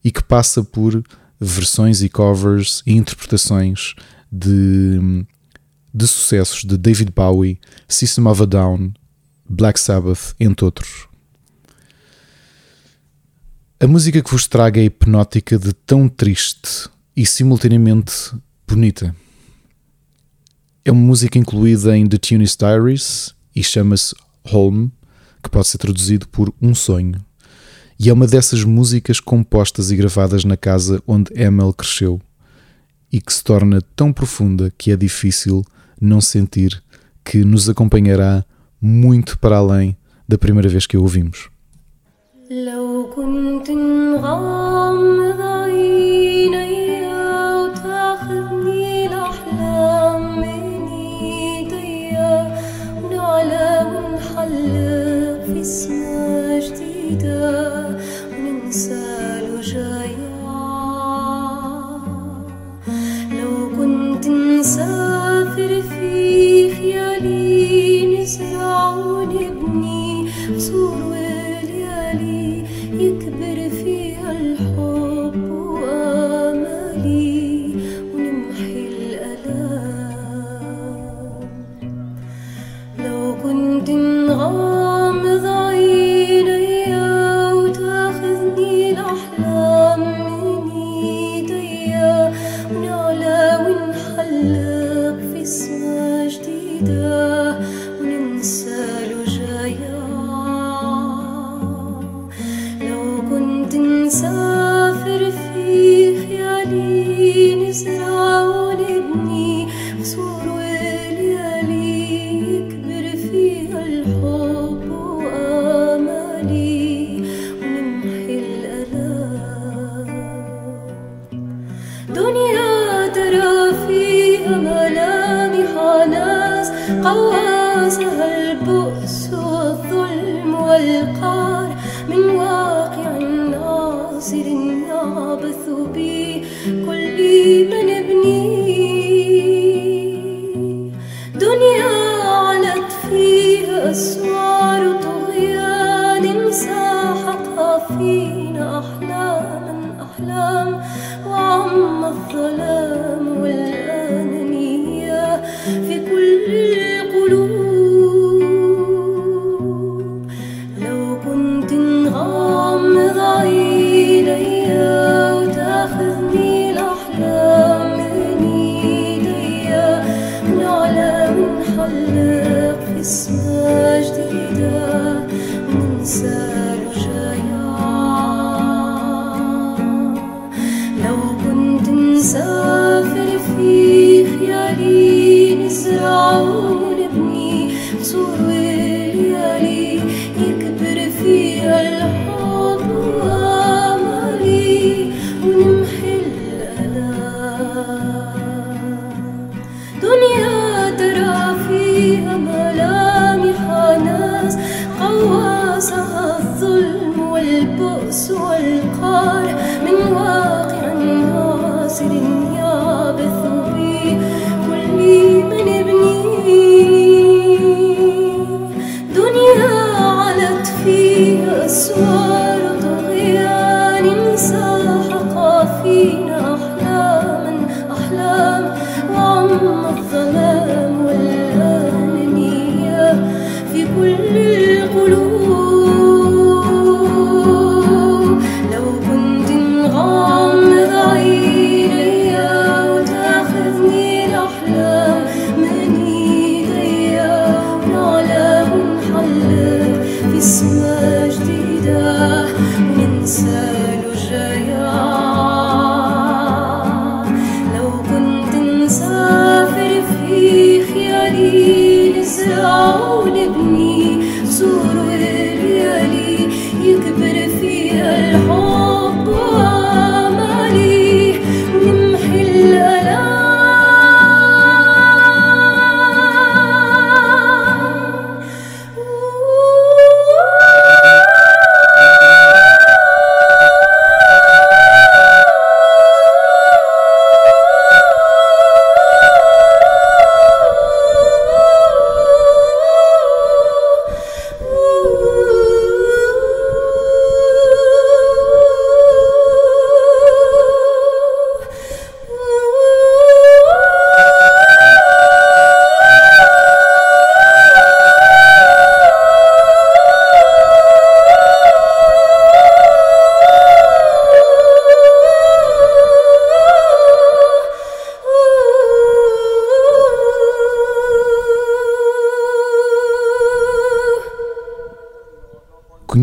e 0.03 0.11
que 0.11 0.23
passa 0.23 0.65
por 0.65 1.05
versões 1.39 2.03
e 2.03 2.09
covers 2.09 2.83
e 2.87 2.93
interpretações 2.93 3.95
de, 4.31 5.27
de 5.93 6.07
sucessos 6.07 6.65
de 6.65 6.79
David 6.79 7.13
Bowie, 7.15 7.61
System 7.87 8.27
of 8.27 8.43
a 8.43 8.47
Down, 8.47 8.95
Black 9.49 9.79
Sabbath, 9.79 10.35
entre 10.41 10.65
outros. 10.65 11.07
A 13.79 13.87
música 13.87 14.23
que 14.23 14.31
vos 14.31 14.47
trago 14.47 14.79
é 14.79 14.85
hipnótica 14.85 15.59
de 15.59 15.73
tão 15.73 16.09
triste 16.09 16.89
e 17.15 17.27
simultaneamente 17.27 18.33
bonita. 18.67 19.15
É 20.85 20.91
uma 20.91 21.03
música 21.03 21.39
incluída 21.39 21.97
em 21.97 22.07
The 22.07 22.17
Tunis 22.17 22.57
Diaries 22.57 23.35
e 23.55 23.63
chama-se 23.63 24.15
Home, 24.45 24.91
que 25.43 25.51
pode 25.51 25.69
ser 25.69 25.79
traduzido 25.79 26.29
por 26.29 26.53
Um 26.61 26.75
Sonho. 26.75 27.21
E 27.99 28.09
é 28.09 28.13
uma 28.13 28.27
dessas 28.27 28.65
músicas 28.65 29.21
compostas 29.21 29.91
e 29.91 29.97
gravadas 29.97 30.45
na 30.45 30.57
casa 30.57 31.03
onde 31.07 31.33
Emel 31.35 31.73
cresceu 31.73 32.21
e 33.13 33.21
que 33.21 33.33
se 33.33 33.45
torna 33.45 33.81
tão 33.95 34.13
profunda 34.13 34.73
que 34.77 34.91
é 34.91 34.97
difícil 34.97 35.65
não 36.01 36.21
sentir 36.21 36.83
que 37.25 37.45
nos 37.45 37.69
acompanhará 37.69 38.45
muito 38.81 39.39
para 39.39 39.59
além 39.59 39.97
da 40.27 40.39
primeira 40.39 40.69
vez 40.69 40.87
que 40.87 40.97
a 40.97 41.01
ouvimos. 41.01 41.49
خيالي 68.22 68.22
نزرع 68.22 68.90
ونبني 68.90 70.30
قصور 70.56 70.98
وليالي 71.10 72.64
يكبر 72.94 73.31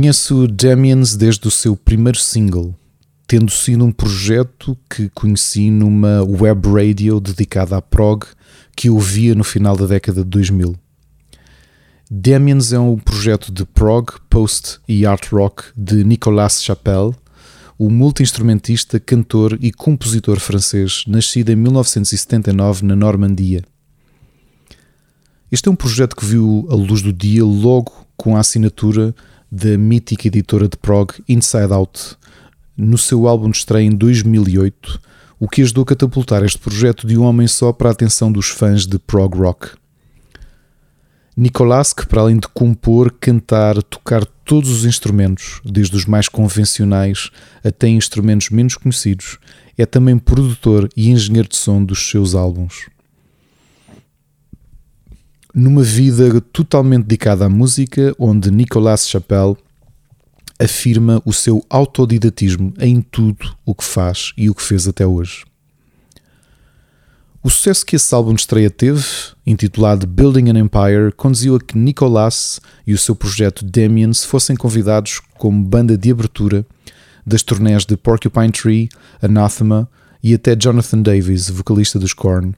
Conheço 0.10 0.48
Damians 0.48 1.16
desde 1.16 1.48
o 1.48 1.52
seu 1.52 1.76
primeiro 1.76 2.18
single, 2.18 2.76
tendo 3.28 3.52
sido 3.52 3.86
um 3.86 3.92
projeto 3.92 4.76
que 4.90 5.08
conheci 5.10 5.70
numa 5.70 6.24
web 6.24 6.68
radio 6.68 7.20
dedicada 7.20 7.78
à 7.78 7.82
prog 7.82 8.26
que 8.76 8.90
ouvia 8.90 9.36
no 9.36 9.44
final 9.44 9.78
da 9.78 9.86
década 9.86 10.24
de 10.24 10.30
2000. 10.32 10.76
Damians 12.10 12.74
é 12.74 12.80
um 12.80 12.98
projeto 12.98 13.52
de 13.52 13.64
prog, 13.68 14.14
post 14.28 14.80
e 14.88 15.06
art 15.06 15.32
rock 15.32 15.66
de 15.78 16.04
Nicolas 16.04 16.64
Chapelle, 16.64 17.14
o 17.78 17.88
multi-instrumentista, 17.92 19.00
cantor 19.00 19.60
e 19.62 19.72
compositor 19.72 20.40
francês, 20.40 21.04
nascido 21.06 21.52
em 21.52 21.56
1979 21.56 22.84
na 22.84 22.96
Normandia. 22.96 23.64
Este 25.52 25.70
é 25.70 25.72
um 25.72 25.76
projeto 25.76 26.16
que 26.16 26.26
viu 26.26 26.68
a 26.72 26.74
luz 26.74 27.04
do 27.04 27.14
dia 27.14 27.46
logo 27.46 28.08
com 28.18 28.36
a 28.36 28.40
assinatura 28.40 29.14
da 29.52 29.78
mítica 29.78 30.28
editora 30.28 30.68
de 30.68 30.78
prog 30.78 31.14
Inside 31.28 31.74
Out 31.74 32.18
no 32.78 32.98
seu 32.98 33.28
álbum 33.28 33.50
de 33.50 33.58
estreia 33.58 33.86
em 33.86 33.92
2008, 33.92 35.02
o 35.40 35.48
que 35.48 35.62
ajudou 35.62 35.84
a 35.84 35.88
catapultar 35.88 36.44
este 36.44 36.60
projeto 36.60 37.06
de 37.06 37.18
um 37.18 37.24
homem 37.24 37.48
só 37.48 37.74
para 37.74 37.90
a 37.90 37.92
atenção 37.92 38.32
dos 38.32 38.50
fãs 38.50 38.86
de 38.86 39.00
prog 39.00 39.38
rock. 39.38 39.70
Nicolás, 41.36 41.94
que 41.94 42.06
para 42.06 42.22
além 42.22 42.38
de 42.38 42.48
compor, 42.50 43.14
cantar, 43.20 43.82
tocar 43.84 44.26
todos 44.44 44.70
os 44.70 44.86
instrumentos, 44.86 45.62
desde 45.64 45.96
os 45.96 46.06
mais 46.06 46.28
convencionais 46.28 47.32
até 47.64 47.88
instrumentos 47.88 48.50
menos 48.50 48.76
conhecidos, 48.76 49.38
é 49.78 49.86
também 49.86 50.18
produtor 50.18 50.90
e 50.98 51.10
engenheiro 51.10 51.48
de 51.48 51.56
som 51.56 51.84
dos 51.84 52.10
seus 52.10 52.36
álbuns. 52.36 52.88
Numa 55.60 55.84
vida 55.84 56.40
totalmente 56.40 57.04
dedicada 57.04 57.44
à 57.44 57.50
música, 57.50 58.16
onde 58.18 58.50
Nicolas 58.50 59.10
Chapelle 59.10 59.58
afirma 60.58 61.22
o 61.26 61.34
seu 61.34 61.62
autodidatismo 61.70 62.74
em 62.80 63.02
tudo 63.02 63.58
o 63.66 63.76
que 63.76 63.84
faz 63.84 64.32
e 64.38 64.50
o 64.50 64.56
que 64.56 64.64
fez 64.64 64.88
até 64.88 65.06
hoje. 65.06 65.44
O 67.44 67.50
sucesso 67.50 67.86
que 67.86 67.98
esse 67.98 68.16
álbum 68.16 68.34
de 68.36 68.40
estreia 68.40 68.70
teve, 68.70 69.04
intitulado 69.46 70.08
Building 70.08 70.50
an 70.50 70.60
Empire, 70.60 71.12
conduziu 71.18 71.58
a 71.58 71.60
que 71.60 71.78
Nicolas 71.78 72.62
e 72.88 72.94
o 72.94 72.98
seu 72.98 73.14
projeto 73.14 73.66
Damians 73.66 74.24
fossem 74.24 74.56
convidados 74.56 75.20
como 75.38 75.62
banda 75.62 75.98
de 75.98 76.10
abertura 76.10 76.66
das 77.28 77.44
turnés 77.44 77.86
de 77.86 77.98
Porcupine 77.98 78.54
Tree, 78.54 78.88
Anathema 79.22 79.90
e 80.24 80.34
até 80.34 80.56
Jonathan 80.56 81.02
Davis, 81.02 81.50
vocalista 81.50 82.00
dos 82.00 82.14
Korn. 82.14 82.56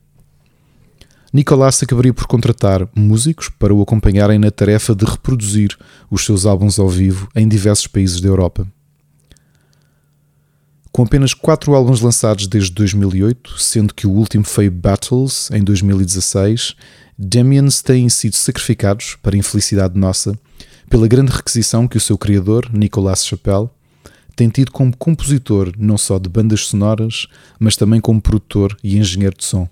Nicolas 1.33 1.81
acabaria 1.81 2.13
por 2.13 2.27
contratar 2.27 2.87
músicos 2.93 3.47
para 3.47 3.73
o 3.73 3.81
acompanharem 3.81 4.37
na 4.37 4.51
tarefa 4.51 4.93
de 4.93 5.05
reproduzir 5.05 5.77
os 6.09 6.25
seus 6.25 6.45
álbuns 6.45 6.77
ao 6.77 6.89
vivo 6.89 7.29
em 7.33 7.47
diversos 7.47 7.87
países 7.87 8.19
da 8.19 8.27
Europa. 8.27 8.67
Com 10.91 11.03
apenas 11.03 11.33
quatro 11.33 11.73
álbuns 11.73 12.01
lançados 12.01 12.47
desde 12.47 12.71
2008, 12.71 13.57
sendo 13.59 13.93
que 13.93 14.05
o 14.05 14.11
último 14.11 14.43
foi 14.43 14.69
Battles 14.69 15.49
em 15.51 15.63
2016, 15.63 16.75
Damians 17.17 17.81
têm 17.81 18.09
sido 18.09 18.35
sacrificados, 18.35 19.15
para 19.21 19.37
infelicidade 19.37 19.97
nossa, 19.97 20.37
pela 20.89 21.07
grande 21.07 21.31
requisição 21.31 21.87
que 21.87 21.95
o 21.95 22.01
seu 22.01 22.17
criador, 22.17 22.69
Nicolas 22.73 23.25
Chappelle, 23.25 23.69
tem 24.35 24.49
tido 24.49 24.71
como 24.71 24.95
compositor 24.97 25.71
não 25.77 25.97
só 25.97 26.19
de 26.19 26.27
bandas 26.27 26.65
sonoras, 26.65 27.27
mas 27.57 27.77
também 27.77 28.01
como 28.01 28.21
produtor 28.21 28.75
e 28.83 28.97
engenheiro 28.97 29.37
de 29.37 29.45
som. 29.45 29.69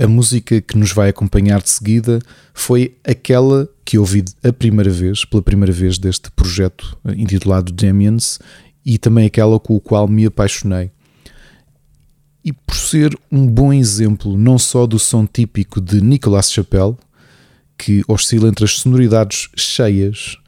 A 0.00 0.08
música 0.08 0.62
que 0.62 0.78
nos 0.78 0.92
vai 0.92 1.10
acompanhar 1.10 1.60
de 1.60 1.68
seguida 1.68 2.20
foi 2.54 2.96
aquela 3.04 3.68
que 3.84 3.98
ouvi 3.98 4.24
a 4.42 4.50
primeira 4.50 4.90
vez, 4.90 5.26
pela 5.26 5.42
primeira 5.42 5.74
vez 5.74 5.98
deste 5.98 6.30
projeto 6.30 6.98
intitulado 7.14 7.70
Damians, 7.70 8.38
e 8.82 8.96
também 8.96 9.26
aquela 9.26 9.60
com 9.60 9.76
o 9.76 9.80
qual 9.80 10.08
me 10.08 10.24
apaixonei. 10.24 10.90
E 12.42 12.50
por 12.50 12.76
ser 12.76 13.14
um 13.30 13.46
bom 13.46 13.74
exemplo 13.74 14.38
não 14.38 14.58
só 14.58 14.86
do 14.86 14.98
som 14.98 15.26
típico 15.26 15.82
de 15.82 16.00
Nicolas 16.00 16.50
Chappelle, 16.50 16.96
que 17.76 18.02
oscila 18.08 18.48
entre 18.48 18.64
as 18.64 18.78
sonoridades 18.78 19.50
cheias, 19.54 20.38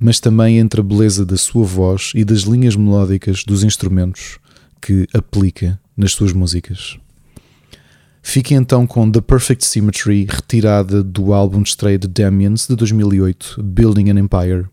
mas 0.00 0.18
também 0.18 0.56
entre 0.56 0.80
a 0.80 0.84
beleza 0.84 1.26
da 1.26 1.36
sua 1.36 1.66
voz 1.66 2.12
e 2.14 2.24
das 2.24 2.40
linhas 2.40 2.74
melódicas 2.74 3.44
dos 3.44 3.62
instrumentos 3.62 4.38
que 4.80 5.06
aplica 5.12 5.78
nas 5.94 6.12
suas 6.12 6.32
músicas. 6.32 6.98
Fiquem 8.28 8.58
então 8.58 8.86
com 8.86 9.10
The 9.10 9.22
Perfect 9.22 9.64
Symmetry, 9.64 10.26
retirada 10.28 11.02
do 11.02 11.32
álbum 11.32 11.62
de 11.62 11.70
estreia 11.70 11.98
de 11.98 12.06
Damians 12.06 12.66
de 12.66 12.76
2008, 12.76 13.56
Building 13.62 14.10
an 14.10 14.20
Empire. 14.20 14.66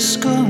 sky. 0.00 0.47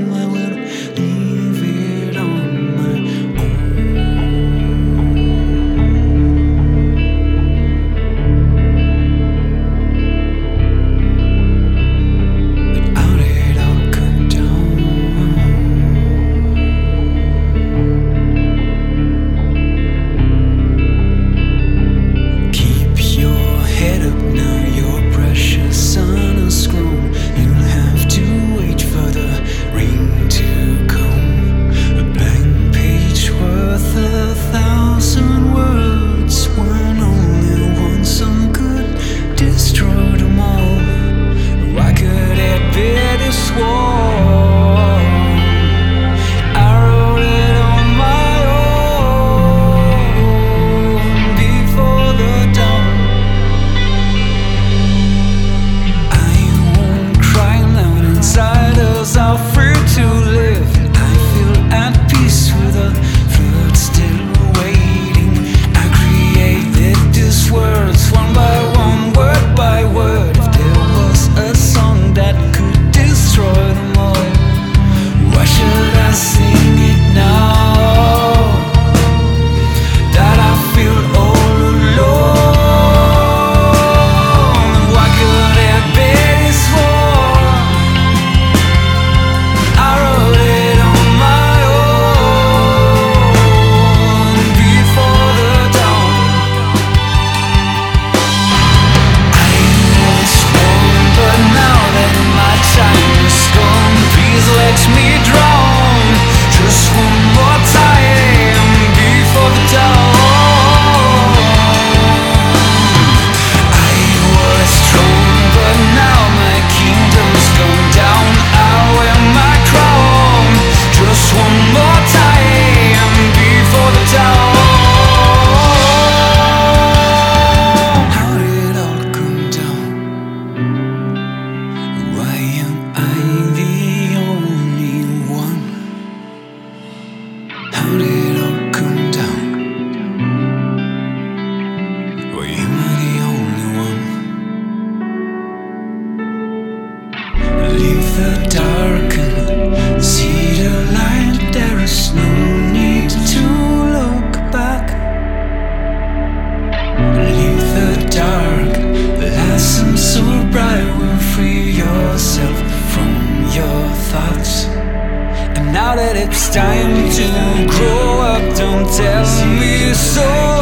It's 166.20 166.48
time 166.52 167.10
to 167.10 167.72
grow 167.72 168.20
up. 168.20 168.56
Don't 168.56 168.86
tell 168.96 169.46
me 169.60 169.94
so. 169.94 170.57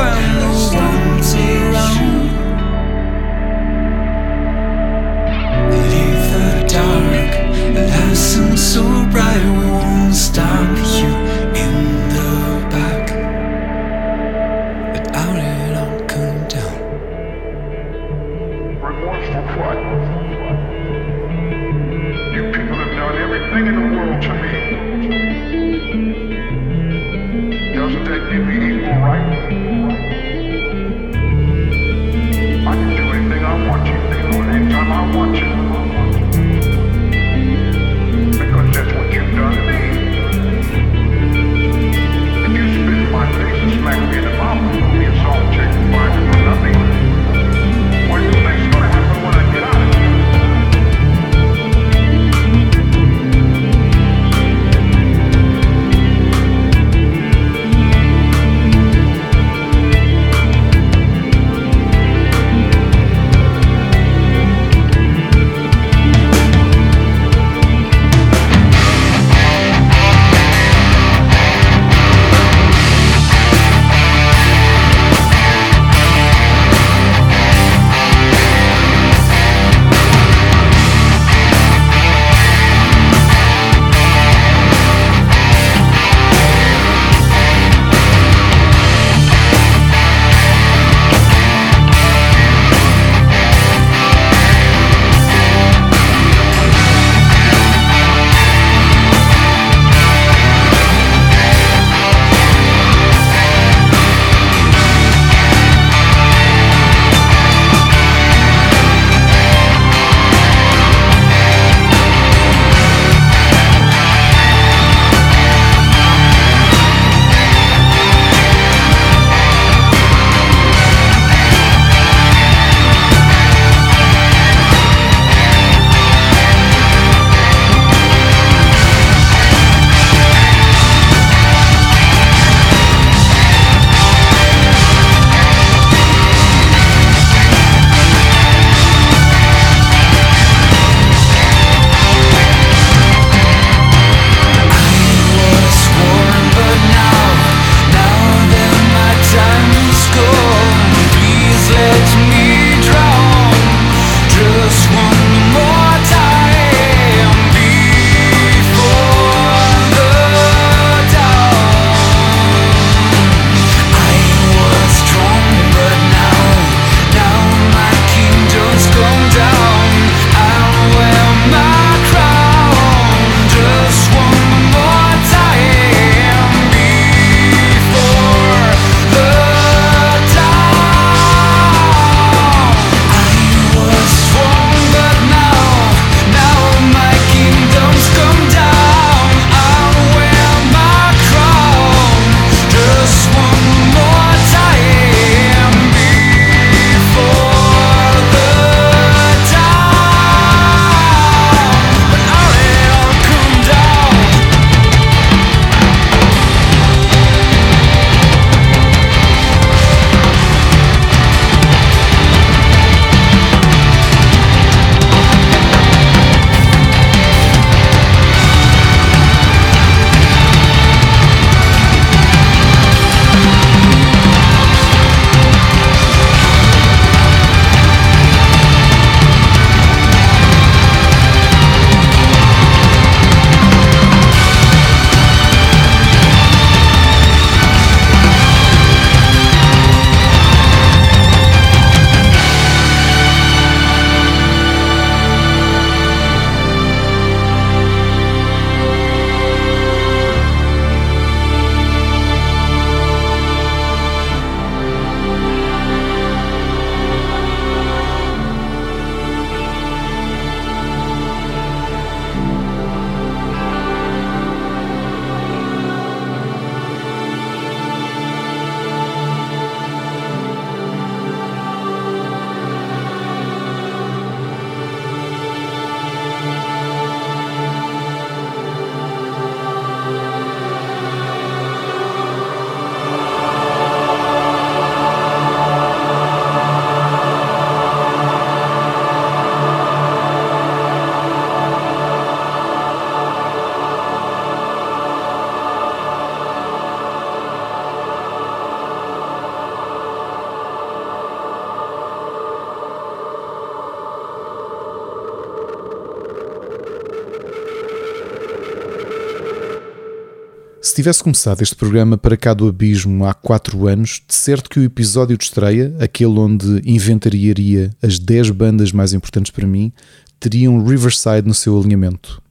Tivesse 310.94 311.22
começado 311.22 311.62
este 311.62 311.74
programa 311.74 312.16
para 312.16 312.36
cá 312.36 312.54
do 312.54 312.68
abismo 312.68 313.24
há 313.26 313.34
4 313.34 313.86
anos, 313.88 314.22
de 314.26 314.34
certo 314.34 314.70
que 314.70 314.78
o 314.78 314.84
episódio 314.84 315.36
de 315.36 315.44
estreia, 315.44 315.94
aquele 315.98 316.38
onde 316.38 316.80
inventariaria 316.84 317.90
as 318.02 318.18
10 318.18 318.50
bandas 318.50 318.92
mais 318.92 319.12
importantes 319.12 319.50
para 319.50 319.66
mim, 319.66 319.92
teria 320.38 320.70
um 320.70 320.84
Riverside 320.86 321.46
no 321.46 321.54
seu 321.54 321.78
alinhamento. 321.78 322.42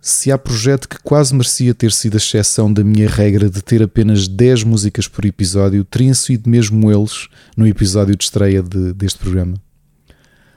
Se 0.00 0.32
há 0.32 0.38
projeto 0.38 0.88
que 0.88 0.96
quase 1.02 1.34
merecia 1.34 1.74
ter 1.74 1.92
sido 1.92 2.14
a 2.14 2.16
exceção 2.18 2.72
da 2.72 2.82
minha 2.82 3.08
regra 3.08 3.50
de 3.50 3.60
ter 3.60 3.82
apenas 3.82 4.26
10 4.26 4.62
músicas 4.64 5.06
por 5.06 5.24
episódio, 5.24 5.84
teriam 5.84 6.14
sido 6.14 6.48
mesmo 6.48 6.90
eles 6.90 7.28
no 7.56 7.66
episódio 7.66 8.16
de 8.16 8.24
estreia 8.24 8.62
de- 8.62 8.94
deste 8.94 9.18
programa. 9.18 9.60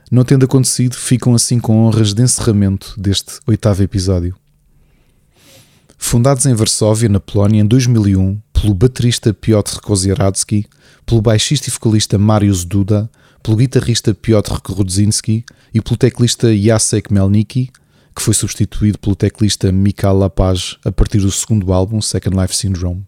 Não 0.10 0.24
tendo 0.24 0.46
acontecido, 0.46 0.96
ficam 0.96 1.34
assim 1.34 1.60
com 1.60 1.78
honras 1.86 2.14
de 2.14 2.22
encerramento 2.22 2.94
deste 2.98 3.40
oitavo 3.48 3.82
episódio. 3.82 4.36
Fundados 6.04 6.46
em 6.46 6.54
Varsóvia, 6.54 7.08
na 7.08 7.22
Polónia, 7.22 7.62
em 7.62 7.66
2001, 7.66 8.42
pelo 8.52 8.74
baterista 8.74 9.34
Piotr 9.34 9.80
Koziaradzki, 9.80 10.66
pelo 11.06 11.22
baixista 11.22 11.70
e 11.70 11.72
vocalista 11.72 12.18
Mariusz 12.18 12.66
Duda, 12.66 13.10
pelo 13.42 13.56
guitarrista 13.56 14.14
Piotr 14.14 14.60
Grudzinski 14.62 15.46
e 15.74 15.80
pelo 15.80 15.96
teclista 15.96 16.54
Jacek 16.54 17.14
Melniki, 17.14 17.70
que 18.14 18.22
foi 18.22 18.34
substituído 18.34 19.00
pelo 19.00 19.16
teclista 19.16 19.72
Mikhail 19.72 20.18
Lapage 20.18 20.78
a 20.84 20.92
partir 20.92 21.20
do 21.20 21.32
segundo 21.32 21.72
álbum, 21.72 22.02
Second 22.02 22.36
Life 22.36 22.58
Syndrome. 22.58 23.06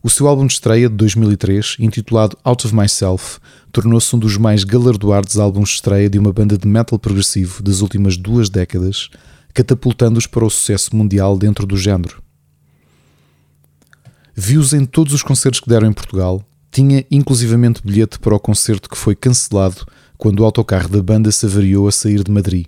O 0.00 0.08
seu 0.08 0.28
álbum 0.28 0.46
de 0.46 0.52
estreia 0.52 0.88
de 0.88 0.94
2003, 0.94 1.76
intitulado 1.80 2.38
Out 2.44 2.66
of 2.66 2.76
Myself, 2.76 3.40
tornou-se 3.72 4.14
um 4.14 4.18
dos 4.18 4.36
mais 4.36 4.62
galardoados 4.62 5.38
álbuns 5.38 5.70
de 5.70 5.74
estreia 5.76 6.08
de 6.08 6.20
uma 6.20 6.32
banda 6.32 6.56
de 6.56 6.68
metal 6.68 7.00
progressivo 7.00 7.64
das 7.64 7.80
últimas 7.80 8.16
duas 8.16 8.48
décadas, 8.48 9.08
catapultando-os 9.52 10.26
para 10.26 10.44
o 10.44 10.50
sucesso 10.50 10.94
mundial 10.94 11.36
dentro 11.36 11.66
do 11.66 11.76
género. 11.76 12.22
Vi-os 14.34 14.72
em 14.72 14.84
todos 14.84 15.12
os 15.12 15.22
concertos 15.22 15.60
que 15.60 15.68
deram 15.68 15.88
em 15.88 15.92
Portugal, 15.92 16.42
tinha 16.70 17.04
inclusivamente 17.10 17.82
bilhete 17.84 18.18
para 18.18 18.34
o 18.34 18.40
concerto 18.40 18.88
que 18.88 18.96
foi 18.96 19.14
cancelado 19.14 19.86
quando 20.16 20.40
o 20.40 20.44
autocarro 20.44 20.88
da 20.88 21.02
banda 21.02 21.32
se 21.32 21.46
avariou 21.46 21.88
a 21.88 21.92
sair 21.92 22.22
de 22.22 22.30
Madrid. 22.30 22.66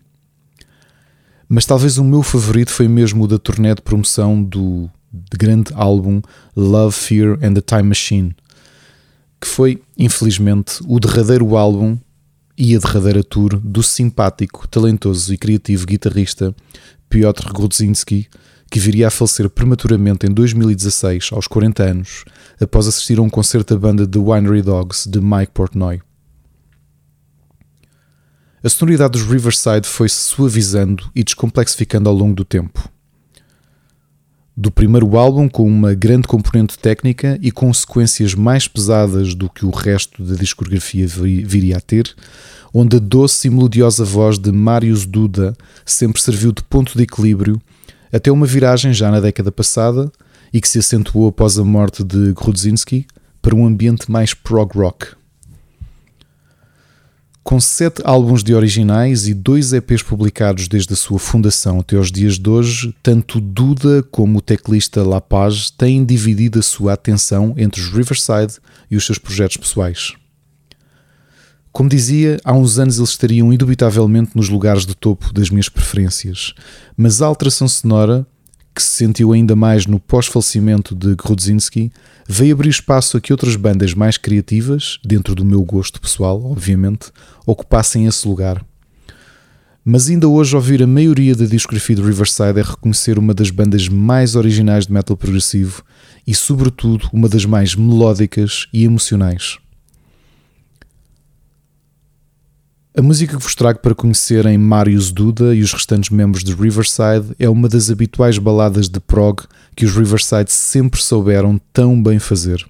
Mas 1.49 1.67
talvez 1.67 1.99
o 1.99 2.05
meu 2.05 2.23
favorito 2.23 2.71
foi 2.71 2.89
mesmo 2.89 3.25
o 3.25 3.29
da 3.29 3.39
turnê 3.39 3.75
de 3.75 3.83
promoção 3.83 4.43
do 4.43 4.91
de 5.13 5.37
grande 5.37 5.71
álbum 5.75 6.23
Love, 6.57 6.95
Fear 6.95 7.39
and 7.43 7.53
the 7.55 7.61
Time 7.61 7.83
Machine, 7.83 8.35
que 9.39 9.47
foi, 9.47 9.83
infelizmente, 9.99 10.81
o 10.87 10.99
derradeiro 10.99 11.55
álbum 11.57 11.99
e 12.57 12.77
a 12.77 12.79
derradeira 12.79 13.25
tour 13.25 13.59
do 13.59 13.83
simpático, 13.83 14.69
talentoso 14.69 15.33
e 15.33 15.39
criativo 15.39 15.87
guitarrista 15.87 16.55
Piotr 17.09 17.53
Grudzinski, 17.53 18.29
que 18.71 18.81
viria 18.81 19.09
a 19.09 19.11
falecer 19.11 19.51
prematuramente 19.51 20.27
em 20.27 20.31
2016, 20.31 21.31
aos 21.33 21.47
40 21.47 21.83
anos, 21.83 22.25
após 22.61 22.87
assistir 22.87 23.19
a 23.19 23.23
um 23.23 23.29
concerto 23.29 23.75
da 23.75 23.81
banda 23.81 24.07
The 24.07 24.19
Winery 24.19 24.63
Dogs 24.63 25.09
de 25.09 25.21
Mike 25.21 25.53
Portnoy. 25.53 26.01
A 28.65 28.69
sonoridade 28.69 29.13
dos 29.13 29.23
Riverside 29.23 29.87
foi-se 29.87 30.17
suavizando 30.17 31.11
e 31.15 31.23
descomplexificando 31.23 32.09
ao 32.09 32.15
longo 32.15 32.35
do 32.35 32.45
tempo. 32.45 32.89
Do 34.55 34.71
primeiro 34.71 35.17
álbum, 35.17 35.49
com 35.49 35.67
uma 35.67 35.95
grande 35.95 36.29
componente 36.29 36.79
técnica 36.79 37.39
e 37.41 37.51
com 37.51 37.73
sequências 37.73 38.35
mais 38.35 38.69
pesadas 38.69 39.35
do 39.35 39.49
que 39.49 39.65
o 39.65 39.71
resto 39.71 40.23
da 40.23 40.35
discografia 40.35 41.07
vi- 41.07 41.43
viria 41.43 41.79
a 41.79 41.81
ter, 41.81 42.15
onde 42.73 42.97
a 42.97 43.01
doce 43.01 43.49
e 43.49 43.51
melodiosa 43.51 44.05
voz 44.05 44.39
de 44.39 44.53
Marius 44.53 45.07
Duda 45.07 45.57
sempre 45.87 46.21
serviu 46.21 46.53
de 46.53 46.63
ponto 46.65 46.97
de 46.97 47.03
equilíbrio, 47.03 47.61
até 48.13 48.31
uma 48.31 48.45
viragem 48.45 48.93
já 48.93 49.11
na 49.11 49.21
década 49.21 49.51
passada 49.51 50.13
e 50.53 50.61
que 50.61 50.69
se 50.69 50.79
acentuou 50.79 51.29
após 51.29 51.59
a 51.59 51.65
morte 51.65 52.05
de 52.05 52.35
Grudzinski 52.35 53.07
para 53.41 53.57
um 53.57 53.65
ambiente 53.67 54.11
mais 54.11 54.35
prog 54.35 54.77
rock. 54.77 55.07
Com 57.45 57.61
sete 57.61 58.01
álbuns 58.05 58.45
de 58.45 58.55
originais 58.55 59.27
e 59.27 59.35
dois 59.35 59.73
EPs 59.73 60.03
publicados 60.03 60.69
desde 60.69 60.93
a 60.93 60.97
sua 60.97 61.19
fundação 61.19 61.81
até 61.81 61.97
aos 61.97 62.11
dias 62.11 62.39
de 62.39 62.49
hoje, 62.49 62.95
tanto 63.03 63.41
Duda 63.41 64.03
como 64.13 64.39
o 64.39 64.41
teclista 64.41 65.03
Lapage 65.03 65.73
têm 65.73 66.05
dividido 66.05 66.61
a 66.61 66.63
sua 66.63 66.93
atenção 66.93 67.53
entre 67.57 67.81
os 67.81 67.89
Riverside 67.89 68.59
e 68.89 68.97
os 68.97 69.05
seus 69.05 69.19
projetos 69.19 69.57
pessoais. 69.57 70.15
Como 71.73 71.89
dizia, 71.89 72.39
há 72.45 72.53
uns 72.53 72.79
anos 72.79 72.99
eles 72.99 73.11
estariam 73.11 73.53
indubitavelmente 73.53 74.37
nos 74.37 74.49
lugares 74.49 74.87
de 74.87 74.95
topo 74.95 75.33
das 75.33 75.51
minhas 75.51 75.69
preferências, 75.69 76.55
mas 76.97 77.21
a 77.21 77.27
alteração 77.27 77.67
sonora, 77.67 78.27
que 78.75 78.83
se 78.83 78.89
sentiu 78.89 79.33
ainda 79.33 79.55
mais 79.55 79.87
no 79.87 80.01
pós-falecimento 80.01 80.95
de 80.95 81.15
Grudzinski, 81.15 81.93
veio 82.29 82.55
abrir 82.55 82.71
espaço 82.71 83.17
a 83.17 83.21
que 83.21 83.33
outras 83.33 83.57
bandas 83.57 83.95
mais 83.95 84.17
criativas, 84.17 84.99
dentro 85.05 85.35
do 85.35 85.45
meu 85.45 85.63
gosto 85.63 86.01
pessoal, 86.01 86.43
obviamente, 86.45 87.11
ocupassem 87.47 88.07
esse 88.07 88.27
lugar. 88.27 88.65
Mas 89.85 90.09
ainda 90.09 90.29
hoje 90.29 90.55
ouvir 90.55 90.83
a 90.83 90.87
maioria 90.87 91.35
da 91.35 91.45
discografia 91.45 91.97
de 91.97 92.03
Riverside 92.03 92.61
é 92.61 92.63
reconhecer 92.63 93.19
uma 93.19 93.35
das 93.35 93.51
bandas 93.51 93.89
mais 93.89 94.37
originais 94.37 94.87
de 94.87 94.93
metal 94.93 95.17
progressivo 95.17 95.83
e, 96.27 96.35
sobretudo, 96.35 97.09
uma 97.13 97.29
das 97.29 97.45
mais 97.45 97.75
melódicas 97.75 98.69
e 98.73 98.85
emocionais. 98.85 99.59
A 102.95 103.01
música 103.01 103.39
que 103.39 103.43
vos 103.43 103.55
trago 103.55 103.79
para 103.79 103.95
conhecerem 103.95 104.59
Marius 104.59 105.11
Duda 105.11 105.55
e 105.55 105.63
os 105.63 105.73
restantes 105.73 106.11
membros 106.11 106.45
de 106.45 106.53
Riverside 106.53 107.35
é 107.39 107.49
uma 107.49 107.67
das 107.67 107.91
habituais 107.91 108.37
baladas 108.37 108.87
de 108.87 109.01
prog 109.01 109.45
que 109.75 109.87
os 109.87 109.97
Riverside 109.97 110.53
sempre 110.53 111.01
souberam 111.01 111.59
tão 111.73 112.03
bem 112.03 112.19
fazer. 112.19 112.63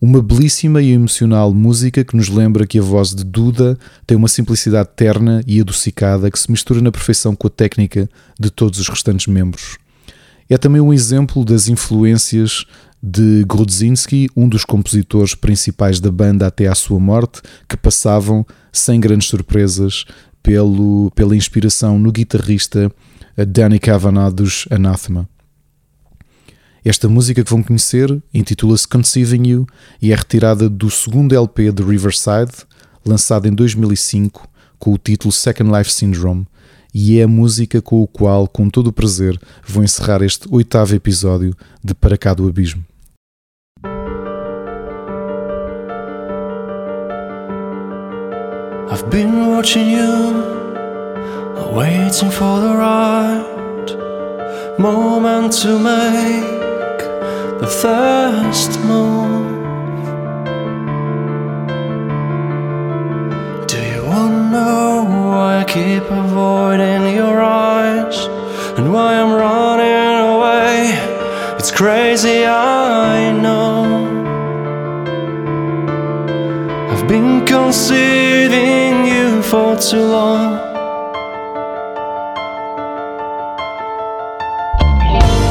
Uma 0.00 0.22
belíssima 0.22 0.80
e 0.80 0.92
emocional 0.92 1.52
música 1.52 2.04
que 2.04 2.16
nos 2.16 2.28
lembra 2.28 2.68
que 2.68 2.78
a 2.78 2.82
voz 2.82 3.12
de 3.12 3.24
Duda 3.24 3.76
tem 4.06 4.16
uma 4.16 4.28
simplicidade 4.28 4.90
terna 4.94 5.42
e 5.44 5.60
adocicada 5.60 6.30
que 6.30 6.38
se 6.38 6.48
mistura 6.48 6.80
na 6.80 6.92
perfeição 6.92 7.34
com 7.34 7.48
a 7.48 7.50
técnica 7.50 8.08
de 8.38 8.48
todos 8.48 8.78
os 8.78 8.88
restantes 8.88 9.26
membros. 9.26 9.76
É 10.48 10.56
também 10.56 10.80
um 10.80 10.92
exemplo 10.92 11.44
das 11.44 11.66
influências 11.66 12.64
de 13.02 13.44
Grudzinski, 13.46 14.28
um 14.36 14.48
dos 14.48 14.64
compositores 14.64 15.34
principais 15.34 16.00
da 16.00 16.10
banda 16.10 16.46
até 16.46 16.66
à 16.66 16.74
sua 16.74 17.00
morte, 17.00 17.40
que 17.68 17.76
passavam, 17.76 18.44
sem 18.72 19.00
grandes 19.00 19.28
surpresas, 19.28 20.04
pelo, 20.42 21.10
pela 21.14 21.36
inspiração 21.36 21.98
no 21.98 22.12
guitarrista 22.12 22.90
Danny 23.46 23.78
Kavanagh 23.78 24.32
dos 24.32 24.66
Anathema. 24.70 25.28
Esta 26.84 27.08
música 27.08 27.44
que 27.44 27.50
vão 27.50 27.62
conhecer 27.62 28.22
intitula-se 28.32 28.88
Conceiving 28.88 29.48
You 29.48 29.66
e 30.00 30.12
é 30.12 30.14
retirada 30.14 30.68
do 30.68 30.90
segundo 30.90 31.34
LP 31.34 31.72
de 31.72 31.82
Riverside, 31.82 32.52
lançado 33.04 33.46
em 33.46 33.52
2005, 33.52 34.48
com 34.78 34.92
o 34.92 34.98
título 34.98 35.30
Second 35.30 35.76
Life 35.76 35.92
Syndrome, 35.92 36.46
e 36.94 37.18
é 37.18 37.24
a 37.24 37.28
música 37.28 37.82
com 37.82 38.02
o 38.02 38.06
qual, 38.06 38.48
com 38.48 38.68
todo 38.68 38.88
o 38.88 38.92
prazer, 38.92 39.38
vou 39.66 39.84
encerrar 39.84 40.22
este 40.22 40.48
oitavo 40.50 40.94
episódio 40.94 41.54
de 41.84 41.94
Para 41.94 42.18
Cá 42.18 42.34
do 42.34 42.48
Abismo. 42.48 42.89
I've 48.92 49.08
been 49.08 49.46
watching 49.46 49.88
you, 49.88 50.32
waiting 51.72 52.28
for 52.28 52.58
the 52.58 52.74
right 52.76 53.86
moment 54.80 55.52
to 55.62 55.78
make 55.78 56.98
the 57.60 57.68
first 57.68 58.80
move. 58.80 59.46
Do 63.68 63.78
you 63.78 64.02
know 64.54 65.06
why 65.06 65.60
I 65.60 65.64
keep 65.68 66.02
avoiding 66.10 67.14
your 67.14 67.40
eyes 67.40 68.18
and 68.76 68.92
why 68.92 69.14
I'm 69.20 69.32
running 69.32 70.18
away? 70.34 70.98
It's 71.60 71.70
crazy, 71.70 72.44
I 72.44 73.30
know. 73.40 73.84
I've 76.90 77.06
been 77.06 77.46
conceiving 77.46 78.69
for 79.50 79.74
too 79.74 80.00
long. 80.00 80.60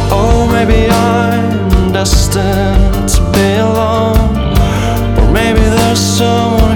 Oh, 0.09 0.47
maybe 0.53 0.89
I'm 0.89 1.91
destined 1.91 3.09
to 3.09 3.21
be 3.33 3.55
alone. 3.59 4.37
Or 5.19 5.29
maybe 5.33 5.59
there's 5.59 5.99
someone 5.99 6.68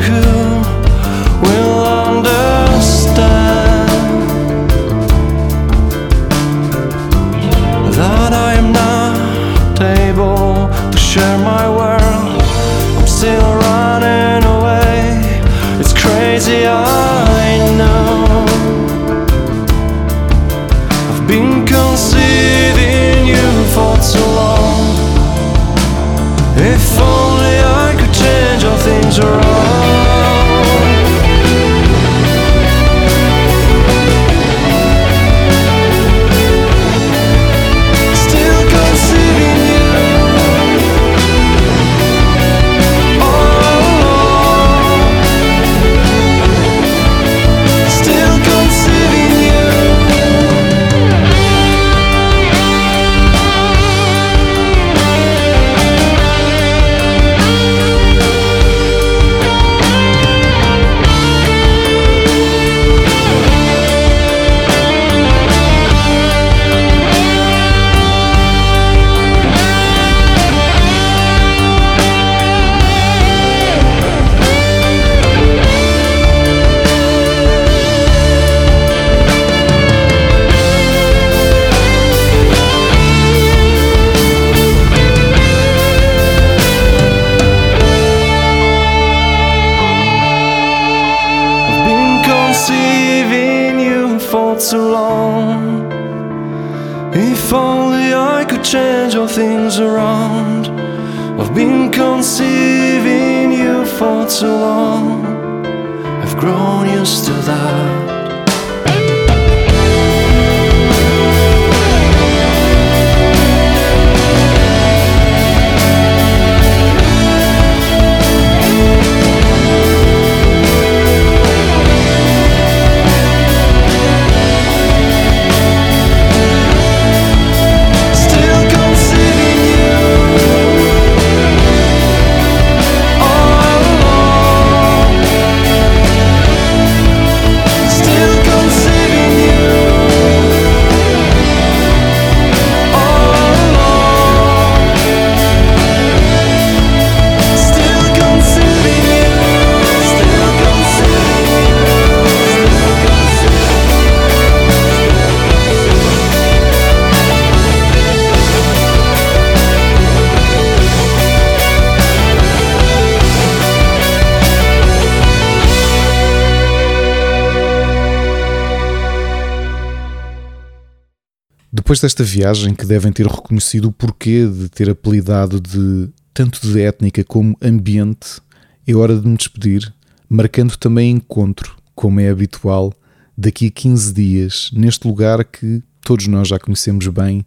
Depois 171.94 172.02
desta 172.02 172.24
viagem, 172.24 172.74
que 172.74 172.88
devem 172.88 173.14
ter 173.14 173.28
reconhecido 173.28 173.90
o 173.90 173.91
porquê 173.91 174.48
de 174.48 174.68
ter 174.68 174.90
apelidado 174.90 175.61
de 175.61 176.10
tanto 176.34 176.60
de 176.60 176.82
étnica 176.82 177.24
como 177.24 177.56
ambiente, 177.61 178.41
é 178.88 178.95
hora 178.95 179.15
de 179.15 179.28
me 179.28 179.38
despedir, 179.38 179.94
marcando 180.28 180.76
também 180.76 181.11
encontro, 181.11 181.76
como 181.94 182.20
é 182.20 182.32
habitual, 182.32 182.91
daqui 183.38 183.68
a 183.68 183.70
15 183.70 184.11
dias, 184.11 184.72
neste 184.74 185.07
lugar 185.07 185.45
que 185.45 185.84
todos 186.02 186.26
nós 186.26 186.48
já 186.48 186.57
conhecemos 186.57 187.07
bem 187.10 187.45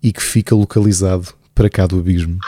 e 0.00 0.12
que 0.12 0.22
fica 0.22 0.54
localizado 0.54 1.34
para 1.52 1.68
cá 1.68 1.88
do 1.88 1.98
abismo. 1.98 2.38